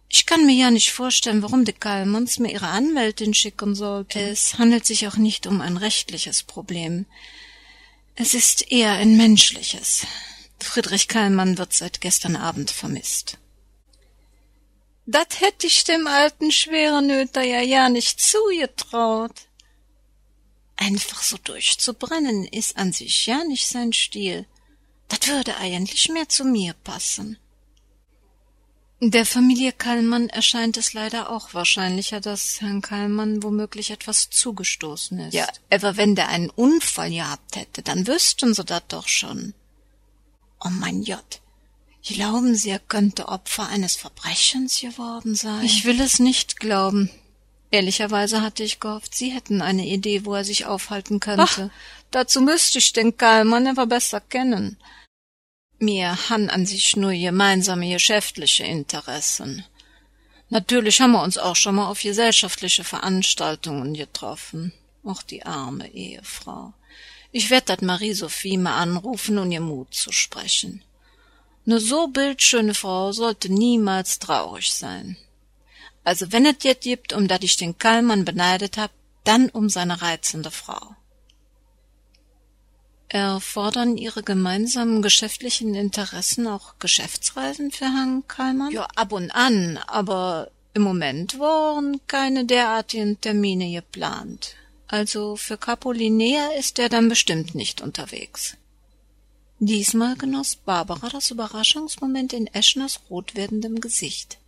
Ich 0.09 0.25
kann 0.25 0.47
mir 0.47 0.55
ja 0.55 0.71
nicht 0.71 0.91
vorstellen, 0.91 1.43
warum 1.43 1.67
die 1.67 1.75
Kallmanns 1.75 2.39
mir 2.39 2.51
ihre 2.51 2.69
Anwältin 2.69 3.35
schicken 3.35 3.75
sollte. 3.75 4.19
Es 4.19 4.57
handelt 4.57 4.87
sich 4.87 5.07
auch 5.07 5.17
nicht 5.17 5.47
um 5.47 5.61
ein 5.61 5.77
rechtliches 5.77 6.43
Problem. 6.43 7.05
Es 8.17 8.33
ist 8.33 8.73
eher 8.73 8.93
ein 8.93 9.19
menschliches. 9.19 10.07
Friedrich 10.59 11.09
Kallmann 11.09 11.59
wird 11.59 11.75
seit 11.75 12.01
gestern 12.01 12.37
Abend 12.37 12.71
vermisst. 12.71 13.37
Dat 15.05 15.43
hätt 15.43 15.63
ich 15.63 15.85
dem 15.85 16.07
alten 16.07 16.51
Schwerenöter 16.51 17.43
ja 17.43 17.61
ja 17.61 17.91
nicht 17.91 18.19
zugetraut. 18.19 19.43
Einfach 20.77 21.23
so 21.23 21.37
durchzubrennen 21.37 22.47
ist 22.47 22.79
an 22.79 22.95
sich 22.95 23.27
ja 23.27 23.45
nicht 23.45 23.69
sein 23.69 23.93
Stil. 23.93 24.47
Das 25.11 25.29
würde 25.29 25.57
eigentlich 25.59 26.09
mehr 26.09 26.29
zu 26.29 26.45
mir 26.45 26.73
passen. 26.85 27.37
Der 29.03 29.25
Familie 29.25 29.73
Kallmann 29.73 30.29
erscheint 30.29 30.77
es 30.77 30.93
leider 30.93 31.31
auch 31.31 31.55
wahrscheinlicher, 31.55 32.21
dass 32.21 32.61
Herrn 32.61 32.83
Kallmann 32.83 33.43
womöglich 33.43 33.91
etwas 33.91 34.29
zugestoßen 34.29 35.19
ist. 35.21 35.35
Ja, 35.35 35.49
aber 35.71 35.97
wenn 35.97 36.15
der 36.15 36.29
einen 36.29 36.51
Unfall 36.51 37.11
gehabt 37.11 37.57
hätte, 37.57 37.83
dann 37.83 38.07
wüssten 38.07 38.53
sie 38.53 38.65
das 38.65 38.83
doch 38.89 39.09
schon. 39.09 39.55
Oh 40.63 40.69
mein 40.69 41.03
Gott. 41.03 41.41
Glauben 42.07 42.55
Sie, 42.55 42.71
er 42.71 42.79
könnte 42.79 43.29
Opfer 43.29 43.69
eines 43.69 43.97
Verbrechens 43.97 44.81
geworden 44.81 45.35
sein? 45.35 45.65
Ich 45.65 45.85
will 45.85 46.01
es 46.01 46.19
nicht 46.19 46.61
glauben. 46.61 47.11
Ehrlicherweise 47.71 48.43
hatte 48.43 48.65
ich 48.65 48.81
gehofft, 48.81 49.15
Sie 49.15 49.31
hätten 49.31 49.63
eine 49.63 49.87
Idee, 49.87 50.25
wo 50.25 50.35
er 50.35 50.45
sich 50.45 50.67
aufhalten 50.67 51.21
könnte. 51.21 51.71
Ach, 51.73 52.11
dazu 52.11 52.41
müsste 52.41 52.79
ich 52.79 52.93
den 52.93 53.17
Kallmann 53.17 53.67
aber 53.67 53.87
besser 53.87 54.21
kennen. 54.21 54.77
Wir 55.83 56.29
han 56.29 56.51
an 56.51 56.67
sich 56.67 56.95
nur 56.95 57.13
gemeinsame 57.13 57.91
geschäftliche 57.91 58.65
Interessen. 58.65 59.65
Natürlich 60.51 61.01
haben 61.01 61.13
wir 61.13 61.23
uns 61.23 61.39
auch 61.39 61.57
schon 61.57 61.77
mal 61.77 61.89
auf 61.89 62.03
gesellschaftliche 62.03 62.85
Veranstaltungen 62.85 63.95
getroffen. 63.95 64.75
Auch 65.05 65.23
die 65.23 65.47
arme 65.47 65.89
Ehefrau. 65.89 66.75
Ich 67.33 67.49
werd 67.49 67.71
dat 67.71 67.81
Marie-Sophie 67.81 68.59
mal 68.59 68.77
anrufen 68.77 69.39
und 69.39 69.53
ihr 69.53 69.61
Mut 69.61 69.95
zu 69.95 70.13
sprechen. 70.13 70.83
Ne 71.65 71.81
so 71.81 72.09
bildschöne 72.09 72.75
Frau 72.75 73.13
sollte 73.13 73.51
niemals 73.51 74.19
traurig 74.19 74.71
sein. 74.73 75.17
Also 76.05 76.31
wenn 76.31 76.45
es 76.45 76.63
jetzt 76.63 76.85
gibt, 76.85 77.15
um 77.15 77.27
dat 77.27 77.43
ich 77.43 77.57
den 77.57 77.79
Kallmann 77.79 78.27
beneidet 78.27 78.77
hab, 78.77 78.91
dann 79.25 79.49
um 79.49 79.71
seine 79.71 80.03
reizende 80.03 80.51
Frau. 80.51 80.95
Erfordern 83.13 83.97
Ihre 83.97 84.23
gemeinsamen 84.23 85.03
geschäftlichen 85.03 85.75
Interessen 85.75 86.47
auch 86.47 86.75
Geschäftsreisen 86.79 87.73
für 87.73 87.87
Herrn 87.87 88.23
Kallmann? 88.29 88.71
Ja, 88.71 88.87
ab 88.95 89.11
und 89.11 89.33
an, 89.33 89.81
aber 89.89 90.53
im 90.75 90.83
Moment 90.83 91.37
waren 91.41 92.01
keine 92.07 92.45
derartigen 92.45 93.21
Termine 93.21 93.73
geplant. 93.73 94.55
Also 94.87 95.35
für 95.35 95.59
Capolinea 95.59 96.53
ist 96.57 96.79
er 96.79 96.89
dann 96.89 97.09
bestimmt 97.09 97.57
nicht 97.57 97.81
unterwegs. 97.81 98.57
Diesmal 99.59 100.15
genoss 100.17 100.55
Barbara 100.55 101.09
das 101.09 101.33
Überraschungsmoment 101.33 102.33
in 102.33 102.47
Eschners 102.47 103.01
rot 103.11 103.35
werdendem 103.35 103.81
Gesicht. 103.81 104.39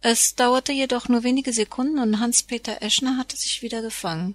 Es 0.00 0.34
dauerte 0.34 0.72
jedoch 0.72 1.08
nur 1.08 1.22
wenige 1.22 1.52
Sekunden 1.52 2.00
und 2.00 2.18
Hans-Peter 2.18 2.82
Eschner 2.82 3.16
hatte 3.16 3.36
sich 3.36 3.62
wieder 3.62 3.80
gefangen. 3.80 4.34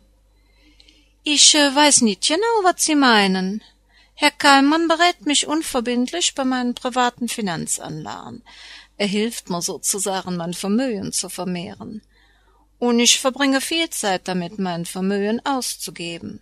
Ich 1.23 1.53
äh, 1.53 1.75
weiß 1.75 2.01
nicht 2.01 2.27
genau, 2.27 2.63
was 2.63 2.84
Sie 2.84 2.95
meinen. 2.95 3.62
Herr 4.15 4.32
Kallmann 4.32 4.88
berät 4.88 5.25
mich 5.25 5.47
unverbindlich 5.47 6.34
bei 6.34 6.45
meinen 6.45 6.75
privaten 6.75 7.27
Finanzanlagen. 7.27 8.41
Er 8.97 9.08
hilft 9.08 9.49
mir 9.49 9.62
sozusagen, 9.62 10.38
mein 10.38 10.53
Vermögen 10.53 11.12
zu 11.12 11.29
vermehren. 11.29 12.01
Und 12.79 12.99
ich 12.99 13.19
verbringe 13.19 13.62
viel 13.62 13.89
Zeit 13.89 14.27
damit, 14.27 14.60
mein 14.60 14.86
Vermögen 14.86 15.45
auszugeben. 15.45 16.41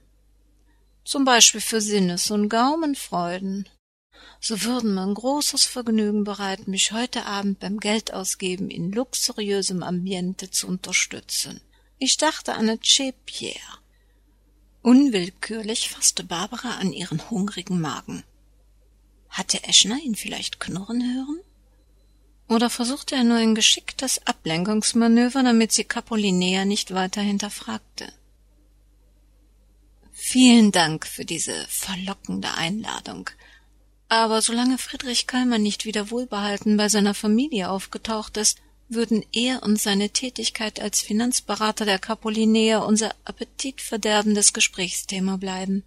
Zum 1.03 1.25
Beispiel 1.25 1.61
für 1.61 1.81
Sinnes- 1.81 2.31
und 2.31 2.49
Gaumenfreuden. 2.49 3.67
So 4.39 4.61
würden 4.63 4.93
mir 4.93 5.01
ein 5.01 5.13
großes 5.13 5.65
Vergnügen 5.65 6.23
bereiten, 6.23 6.69
mich 6.69 6.91
heute 6.91 7.25
Abend 7.25 7.59
beim 7.59 7.79
Geldausgeben 7.79 8.69
in 8.69 8.91
luxuriösem 8.91 9.81
Ambiente 9.81 10.51
zu 10.51 10.67
unterstützen. 10.67 11.61
Ich 11.97 12.17
dachte 12.17 12.53
an 12.53 12.69
eine 12.69 12.77
Pierre. 13.25 13.79
Unwillkürlich 14.87 15.89
fasste 15.89 16.23
Barbara 16.23 16.75
an 16.77 16.93
ihren 16.93 17.29
hungrigen 17.29 17.81
Magen. 17.81 18.23
Hatte 19.27 19.61
Eschner 19.65 19.99
ihn 20.01 20.15
vielleicht 20.15 20.61
knurren 20.61 21.03
hören? 21.03 21.41
Oder 22.47 22.69
versuchte 22.69 23.15
er 23.15 23.25
nur 23.25 23.35
ein 23.35 23.53
geschicktes 23.53 24.25
Ablenkungsmanöver, 24.25 25.43
damit 25.43 25.73
sie 25.73 25.83
Capolinea 25.83 26.63
nicht 26.63 26.93
weiter 26.93 27.19
hinterfragte? 27.19 28.13
Vielen 30.13 30.71
Dank 30.71 31.05
für 31.05 31.25
diese 31.25 31.65
verlockende 31.67 32.53
Einladung. 32.53 33.29
Aber 34.07 34.41
solange 34.41 34.77
Friedrich 34.77 35.27
Kallmann 35.27 35.63
nicht 35.63 35.83
wieder 35.83 36.11
wohlbehalten 36.11 36.77
bei 36.77 36.87
seiner 36.87 37.13
Familie 37.13 37.71
aufgetaucht 37.71 38.37
ist, 38.37 38.61
würden 38.89 39.23
er 39.31 39.63
und 39.63 39.79
seine 39.79 40.09
Tätigkeit 40.09 40.79
als 40.79 41.01
Finanzberater 41.01 41.85
der 41.85 41.99
Capolinea 41.99 42.79
unser 42.79 43.13
appetitverderbendes 43.25 44.53
Gesprächsthema 44.53 45.37
bleiben. 45.37 45.83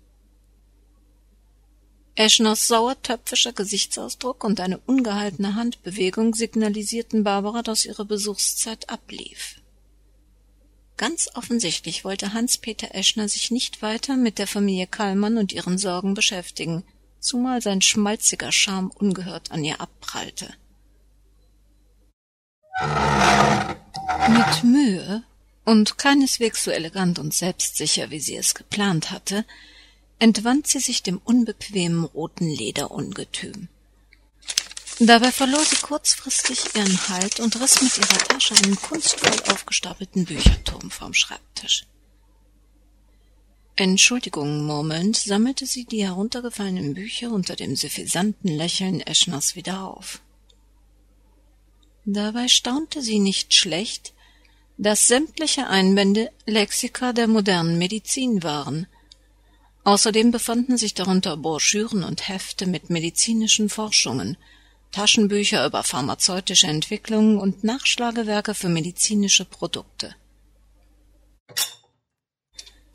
Eschners 2.14 2.68
sauertöpfischer 2.68 3.52
Gesichtsausdruck 3.52 4.44
und 4.44 4.60
eine 4.60 4.78
ungehaltene 4.78 5.54
Handbewegung 5.54 6.34
signalisierten 6.34 7.24
Barbara, 7.24 7.62
dass 7.62 7.86
ihre 7.86 8.04
Besuchszeit 8.04 8.90
ablief. 8.90 9.60
Ganz 10.98 11.30
offensichtlich 11.34 12.04
wollte 12.04 12.34
Hans-Peter 12.34 12.94
Eschner 12.94 13.26
sich 13.26 13.50
nicht 13.50 13.80
weiter 13.80 14.18
mit 14.18 14.38
der 14.38 14.46
Familie 14.46 14.86
Kallmann 14.86 15.38
und 15.38 15.50
ihren 15.50 15.78
Sorgen 15.78 16.12
beschäftigen, 16.12 16.84
zumal 17.20 17.62
sein 17.62 17.80
schmalziger 17.80 18.52
Charme 18.52 18.90
ungehört 18.90 19.50
an 19.50 19.64
ihr 19.64 19.80
abprallte. 19.80 20.52
Mit 24.28 24.64
Mühe 24.64 25.22
und 25.64 25.98
keineswegs 25.98 26.64
so 26.64 26.70
elegant 26.70 27.18
und 27.18 27.34
selbstsicher, 27.34 28.10
wie 28.10 28.20
sie 28.20 28.36
es 28.36 28.54
geplant 28.54 29.10
hatte, 29.10 29.44
entwand 30.18 30.66
sie 30.66 30.78
sich 30.78 31.02
dem 31.02 31.18
unbequemen 31.24 32.04
roten 32.04 32.48
Lederungetüm. 32.48 33.68
Dabei 34.98 35.32
verlor 35.32 35.64
sie 35.64 35.76
kurzfristig 35.76 36.74
ihren 36.74 37.08
Halt 37.08 37.40
und 37.40 37.58
riss 37.60 37.80
mit 37.82 37.96
ihrer 37.96 38.18
Tasche 38.18 38.54
einen 38.54 38.76
kunstvoll 38.76 39.52
aufgestapelten 39.52 40.26
Bücherturm 40.26 40.90
vom 40.90 41.14
Schreibtisch. 41.14 41.86
Entschuldigung, 43.76 44.66
murmelnd, 44.66 45.16
sammelte 45.16 45.64
sie 45.64 45.86
die 45.86 46.04
heruntergefallenen 46.04 46.92
Bücher 46.92 47.30
unter 47.32 47.56
dem 47.56 47.76
suffisanten 47.76 48.48
Lächeln 48.48 49.00
Eschners 49.00 49.56
wieder 49.56 49.84
auf. 49.84 50.20
Dabei 52.12 52.48
staunte 52.48 53.02
sie 53.02 53.18
nicht 53.18 53.54
schlecht, 53.54 54.12
dass 54.78 55.08
sämtliche 55.08 55.66
Einbände 55.66 56.30
Lexika 56.46 57.12
der 57.12 57.26
modernen 57.26 57.78
Medizin 57.78 58.42
waren– 58.42 58.86
Außerdem 59.84 60.30
befanden 60.30 60.76
sich 60.76 60.94
darunter 60.94 61.36
Broschüren 61.36 62.04
und 62.04 62.28
Hefte 62.28 62.66
mit 62.66 62.90
medizinischen 62.90 63.68
Forschungen, 63.68 64.36
Taschenbücher 64.92 65.64
über 65.64 65.82
pharmazeutische 65.82 66.66
Entwicklungen 66.66 67.38
und 67.38 67.64
Nachschlagewerke 67.64 68.54
für 68.54 68.68
medizinische 68.68 69.44
Produkte. 69.44 70.14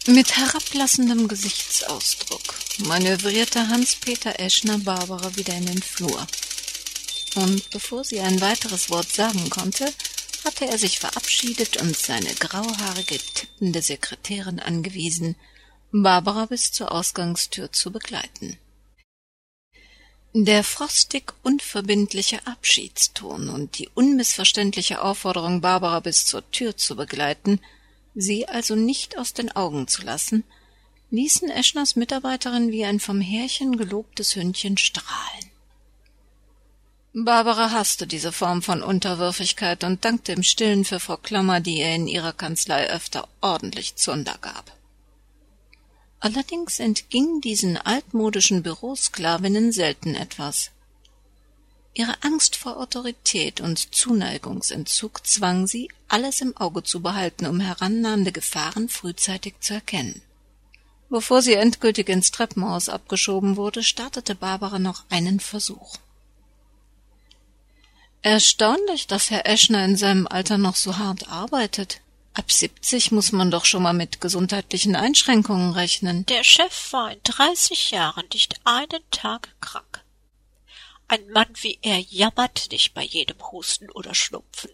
Mit 0.08 0.38
herablassendem 0.38 1.28
Gesichtsausdruck 1.28 2.44
manövrierte 2.86 3.68
Hans-Peter 3.70 4.40
Eschner 4.40 4.78
Barbara 4.78 5.36
wieder 5.36 5.56
in 5.56 5.66
den 5.66 5.82
Flur. 5.82 6.28
Und 7.36 7.70
bevor 7.70 8.04
sie 8.04 8.20
ein 8.20 8.40
weiteres 8.42 8.90
Wort 8.90 9.12
sagen 9.12 9.50
konnte, 9.50 9.92
hatte 10.46 10.68
er 10.68 10.78
sich 10.78 11.00
verabschiedet 11.00 11.78
und 11.78 11.98
seine 11.98 12.34
grauhaarige, 12.36 13.18
tippende 13.18 13.82
Sekretärin 13.82 14.60
angewiesen, 14.60 15.36
Barbara 15.92 16.46
bis 16.46 16.72
zur 16.72 16.92
Ausgangstür 16.92 17.72
zu 17.72 17.92
begleiten. 17.92 18.58
Der 20.34 20.64
frostig 20.64 21.34
unverbindliche 21.44 22.46
Abschiedston 22.46 23.50
und 23.50 23.80
die 23.80 23.90
unmissverständliche 23.96 25.02
Aufforderung, 25.02 25.62
Barbara 25.62 26.02
bis 26.02 26.26
zur 26.26 26.50
Tür 26.52 26.76
zu 26.76 26.98
begleiten, 26.98 27.62
sie 28.16 28.48
also 28.48 28.76
nicht 28.76 29.18
aus 29.18 29.34
den 29.34 29.56
Augen 29.56 29.88
zu 29.88 30.02
lassen, 30.02 30.44
ließen 31.10 31.50
Eschners 31.50 31.96
Mitarbeiterin 31.96 32.72
wie 32.72 32.84
ein 32.84 33.00
vom 33.00 33.22
Härchen 33.22 33.78
gelobtes 33.78 34.36
Hündchen 34.36 34.78
strahlen. 34.78 35.55
Barbara 37.18 37.72
hasste 37.72 38.08
diese 38.08 38.34
Form 38.34 38.62
von 38.62 38.84
Unterwürfigkeit 38.84 39.86
und 39.86 40.04
dankte 40.04 40.34
im 40.34 40.44
Stillen 40.44 40.84
für 40.84 41.00
Frau 41.00 41.16
Klammer, 41.16 41.62
die 41.62 41.78
ihr 41.78 41.96
in 41.96 42.10
ihrer 42.10 42.34
Kanzlei 42.34 42.90
öfter 42.90 43.30
ordentlich 43.40 43.96
Zunder 43.96 44.38
gab. 44.42 44.76
Allerdings 46.20 46.80
entging 46.80 47.40
diesen 47.40 47.78
altmodischen 47.78 48.64
Bürosklavinnen 48.64 49.72
selten 49.72 50.14
etwas. 50.14 50.72
Ihre 51.94 52.22
Angst 52.22 52.58
vor 52.58 52.82
Autorität 52.82 53.62
und 53.62 53.96
Zuneigungsentzug 53.96 55.26
zwang 55.26 55.68
sie, 55.68 55.88
alles 56.10 56.42
im 56.42 56.58
Auge 56.58 56.84
zu 56.84 57.02
behalten, 57.02 57.46
um 57.46 57.62
herannahende 57.62 58.34
Gefahren 58.34 58.90
frühzeitig 58.90 59.62
zu 59.62 59.76
erkennen. 59.76 60.22
Bevor 61.10 61.42
sie 61.42 61.54
endgültig 61.54 62.10
ins 62.10 62.32
Treppenhaus 62.32 62.90
abgeschoben 62.90 63.56
wurde, 63.56 63.84
startete 63.84 64.36
Barbara 64.36 64.80
noch 64.80 65.06
einen 65.10 65.40
Versuch. 65.40 65.96
Erstaunlich, 68.26 69.06
dass 69.06 69.30
Herr 69.30 69.46
Eschner 69.46 69.86
in 69.86 69.98
seinem 69.98 70.26
Alter 70.26 70.58
noch 70.58 70.76
so 70.76 70.98
hart 70.98 71.28
arbeitet, 71.30 72.02
Ab 72.34 72.52
70 72.52 73.12
muss 73.12 73.32
man 73.32 73.50
doch 73.50 73.64
schon 73.64 73.84
mal 73.84 73.94
mit 73.94 74.20
gesundheitlichen 74.20 74.96
Einschränkungen 74.98 75.72
rechnen. 75.72 76.26
Der 76.26 76.44
Chef 76.44 76.92
war 76.92 77.12
in 77.12 77.20
30 77.24 77.92
Jahren 77.92 78.26
nicht 78.34 78.60
einen 78.66 79.10
Tag 79.10 79.56
krank. 79.62 80.04
Ein 81.08 81.30
Mann 81.30 81.48
wie 81.62 81.80
er 81.82 82.00
jammert 82.00 82.72
nicht 82.72 82.94
bei 82.94 83.04
jedem 83.04 83.38
Husten 83.52 83.90
oder 83.92 84.14
Schnupfen. 84.14 84.72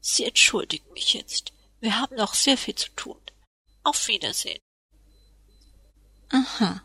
Sie 0.00 0.24
entschuldigen 0.24 0.90
mich 0.94 1.12
jetzt. 1.12 1.52
Wir 1.80 2.00
haben 2.00 2.16
noch 2.16 2.32
sehr 2.32 2.56
viel 2.56 2.76
zu 2.76 2.88
tun. 2.96 3.20
Auf 3.82 4.08
Wiedersehen. 4.08 4.60
Aha. 6.30 6.82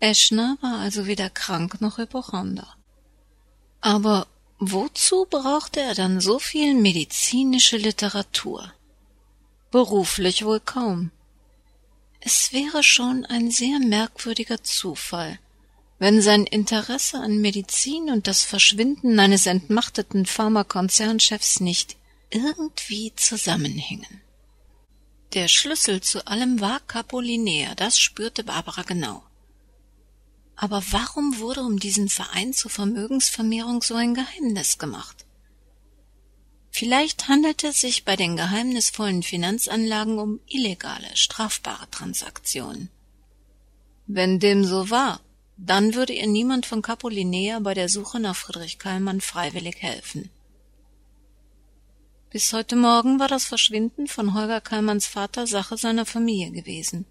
Eschner 0.00 0.58
war 0.60 0.80
also 0.80 1.06
weder 1.06 1.30
krank 1.30 1.80
noch 1.80 1.96
Hypochonder. 1.96 2.76
Aber 3.80 4.26
Wozu 4.58 5.26
brauchte 5.28 5.80
er 5.80 5.94
dann 5.94 6.20
so 6.20 6.38
viel 6.38 6.74
medizinische 6.74 7.76
Literatur? 7.76 8.72
Beruflich 9.70 10.44
wohl 10.44 10.60
kaum. 10.60 11.10
Es 12.20 12.52
wäre 12.52 12.82
schon 12.82 13.26
ein 13.26 13.50
sehr 13.50 13.80
merkwürdiger 13.80 14.62
Zufall, 14.62 15.38
wenn 15.98 16.22
sein 16.22 16.46
Interesse 16.46 17.18
an 17.18 17.40
Medizin 17.40 18.10
und 18.10 18.26
das 18.26 18.42
Verschwinden 18.42 19.18
eines 19.18 19.46
entmachteten 19.46 20.24
Pharmakonzernchefs 20.24 21.60
nicht 21.60 21.96
irgendwie 22.30 23.12
zusammenhingen. 23.16 24.20
Der 25.34 25.48
Schlüssel 25.48 26.00
zu 26.00 26.26
allem 26.26 26.60
war 26.60 26.80
Capolinea, 26.80 27.74
das 27.74 27.98
spürte 27.98 28.44
Barbara 28.44 28.82
genau. 28.82 29.24
Aber 30.56 30.82
warum 30.90 31.38
wurde 31.38 31.62
um 31.62 31.78
diesen 31.78 32.08
Verein 32.08 32.52
zur 32.52 32.70
Vermögensvermehrung 32.70 33.82
so 33.82 33.94
ein 33.94 34.14
Geheimnis 34.14 34.78
gemacht? 34.78 35.24
Vielleicht 36.70 37.28
handelte 37.28 37.68
es 37.68 37.80
sich 37.80 38.04
bei 38.04 38.16
den 38.16 38.36
geheimnisvollen 38.36 39.22
Finanzanlagen 39.22 40.18
um 40.18 40.40
illegale, 40.46 41.08
strafbare 41.14 41.88
Transaktionen. 41.90 42.90
Wenn 44.06 44.40
dem 44.40 44.64
so 44.64 44.90
war, 44.90 45.20
dann 45.56 45.94
würde 45.94 46.12
ihr 46.12 46.26
niemand 46.26 46.66
von 46.66 46.82
Capolinea 46.82 47.60
bei 47.60 47.74
der 47.74 47.88
Suche 47.88 48.18
nach 48.18 48.34
Friedrich 48.34 48.78
Kallmann 48.78 49.20
freiwillig 49.20 49.76
helfen. 49.82 50.30
Bis 52.30 52.52
heute 52.52 52.74
Morgen 52.74 53.20
war 53.20 53.28
das 53.28 53.44
Verschwinden 53.44 54.08
von 54.08 54.34
Holger 54.34 54.60
Kallmanns 54.60 55.06
Vater 55.06 55.46
Sache 55.46 55.76
seiner 55.76 56.04
Familie 56.04 56.50
gewesen. 56.50 57.06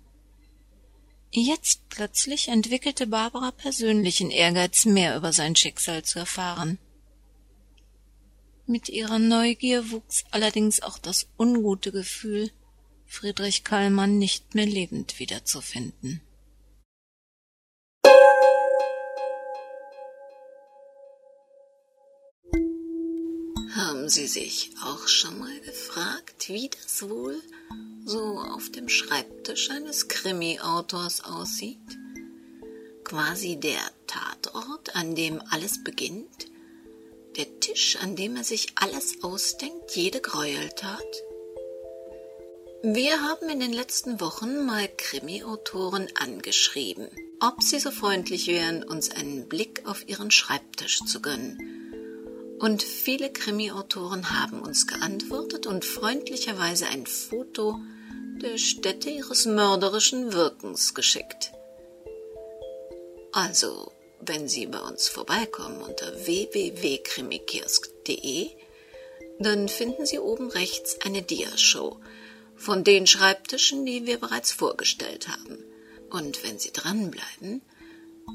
Jetzt 1.35 1.89
plötzlich 1.89 2.49
entwickelte 2.49 3.07
Barbara 3.07 3.49
persönlichen 3.49 4.29
Ehrgeiz, 4.29 4.85
mehr 4.85 5.17
über 5.17 5.33
sein 5.33 5.55
Schicksal 5.55 6.03
zu 6.03 6.19
erfahren. 6.19 6.77
Mit 8.67 8.87
ihrer 8.87 9.17
Neugier 9.17 9.89
wuchs 9.89 10.25
allerdings 10.29 10.83
auch 10.83 10.99
das 10.99 11.25
ungute 11.39 11.91
Gefühl, 11.91 12.51
Friedrich 13.07 13.63
Kallmann 13.63 14.19
nicht 14.19 14.53
mehr 14.53 14.67
lebend 14.67 15.17
wiederzufinden. 15.17 16.21
Haben 24.03 24.09
Sie 24.09 24.27
sich 24.27 24.71
auch 24.83 25.07
schon 25.07 25.39
mal 25.39 25.59
gefragt, 25.61 26.49
wie 26.49 26.69
das 26.69 27.09
wohl 27.09 27.41
so 28.03 28.37
auf 28.37 28.69
dem 28.69 28.89
Schreibtisch 28.89 29.69
eines 29.69 30.09
Krimi-Autors 30.09 31.23
aussieht? 31.23 31.77
Quasi 33.05 33.55
der 33.55 33.79
Tatort, 34.05 34.97
an 34.97 35.15
dem 35.15 35.41
alles 35.51 35.85
beginnt? 35.85 36.47
Der 37.37 37.61
Tisch, 37.61 37.95
an 37.95 38.17
dem 38.17 38.35
er 38.35 38.43
sich 38.43 38.73
alles 38.75 39.23
ausdenkt, 39.23 39.95
jede 39.95 40.19
Gräueltat? 40.19 41.23
Wir 42.81 43.21
haben 43.21 43.47
in 43.47 43.61
den 43.61 43.71
letzten 43.71 44.19
Wochen 44.19 44.65
mal 44.65 44.89
Krimi-Autoren 44.97 46.09
angeschrieben, 46.19 47.07
ob 47.39 47.63
sie 47.63 47.79
so 47.79 47.89
freundlich 47.89 48.47
wären, 48.47 48.83
uns 48.83 49.11
einen 49.11 49.47
Blick 49.47 49.83
auf 49.85 50.09
ihren 50.09 50.29
Schreibtisch 50.29 51.05
zu 51.05 51.21
gönnen 51.21 51.82
und 52.63 52.81
viele 52.81 53.29
Krimi-Autoren 53.29 54.39
haben 54.39 54.61
uns 54.61 54.87
geantwortet 54.87 55.67
und 55.67 55.83
freundlicherweise 55.83 56.87
ein 56.87 57.05
Foto 57.05 57.77
der 58.41 58.57
Stätte 58.57 59.09
ihres 59.09 59.45
mörderischen 59.45 60.31
Wirkens 60.31 60.93
geschickt. 60.93 61.51
Also, 63.33 63.91
wenn 64.21 64.47
Sie 64.47 64.65
bei 64.67 64.79
uns 64.79 65.09
vorbeikommen 65.09 65.81
unter 65.81 66.25
www.krimikiosk.de, 66.25 68.51
dann 69.39 69.67
finden 69.67 70.05
Sie 70.05 70.19
oben 70.19 70.49
rechts 70.49 70.99
eine 71.03 71.21
Diashow 71.21 71.99
von 72.55 72.85
den 72.85 73.07
Schreibtischen, 73.07 73.85
die 73.85 74.05
wir 74.05 74.19
bereits 74.19 74.53
vorgestellt 74.53 75.27
haben. 75.27 75.61
Und 76.09 76.45
wenn 76.45 76.59
Sie 76.59 76.71
dranbleiben, 76.71 77.61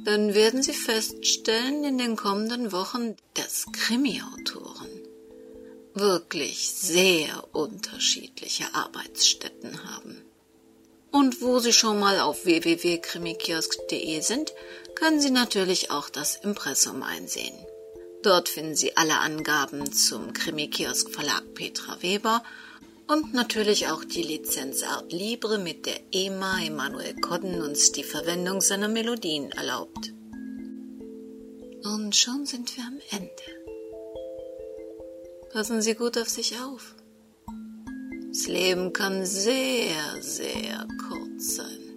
dann 0.05 0.35
werden 0.35 0.63
Sie 0.63 0.73
feststellen 0.73 1.85
in 1.85 1.99
den 1.99 2.17
kommenden 2.17 2.73
Wochen, 2.73 3.17
dass 3.35 3.67
Krimi-Autoren 3.73 4.89
wirklich 5.95 6.71
sehr 6.71 7.45
unterschiedliche 7.53 8.65
Arbeitsstätten 8.75 9.85
haben. 9.85 10.23
Und 11.11 11.41
wo 11.41 11.59
Sie 11.59 11.73
schon 11.73 11.99
mal 11.99 12.21
auf 12.21 12.45
www.krimikiosk.de 12.45 14.21
sind, 14.21 14.53
können 14.95 15.21
Sie 15.21 15.31
natürlich 15.31 15.91
auch 15.91 16.11
das 16.11 16.37
Impressum 16.37 17.03
einsehen. 17.03 17.55
Dort 18.23 18.49
finden 18.49 18.75
Sie 18.75 18.97
alle 18.97 19.19
Angaben 19.19 19.93
zum 19.93 20.33
Krimikiosk 20.33 21.11
Verlag 21.11 21.55
Petra 21.55 22.03
Weber 22.03 22.43
und 23.09 23.33
natürlich 23.33 23.89
auch 23.89 24.05
die 24.05 24.23
Lizenz 24.23 24.83
Art 24.83 25.13
Libre, 25.13 25.59
mit 25.59 25.87
der 25.87 26.01
EMA 26.13 26.63
Emanuel 26.63 27.15
Kodden 27.17 27.63
uns 27.63 27.93
die 27.93 28.05
Verwendung 28.05 28.61
seiner 28.61 28.89
Melodien 28.89 29.51
erlaubt. 29.51 30.13
Und 31.85 32.15
schon 32.15 32.45
sind 32.45 32.77
wir 32.77 32.85
am 32.85 33.01
Ende. 33.11 33.33
Passen 35.53 35.81
Sie 35.81 35.95
gut 35.95 36.19
auf 36.19 36.29
sich 36.29 36.61
auf. 36.61 36.95
Das 38.29 38.47
Leben 38.47 38.93
kann 38.93 39.25
sehr, 39.25 40.21
sehr 40.21 40.87
kurz 41.09 41.57
sein. 41.57 41.88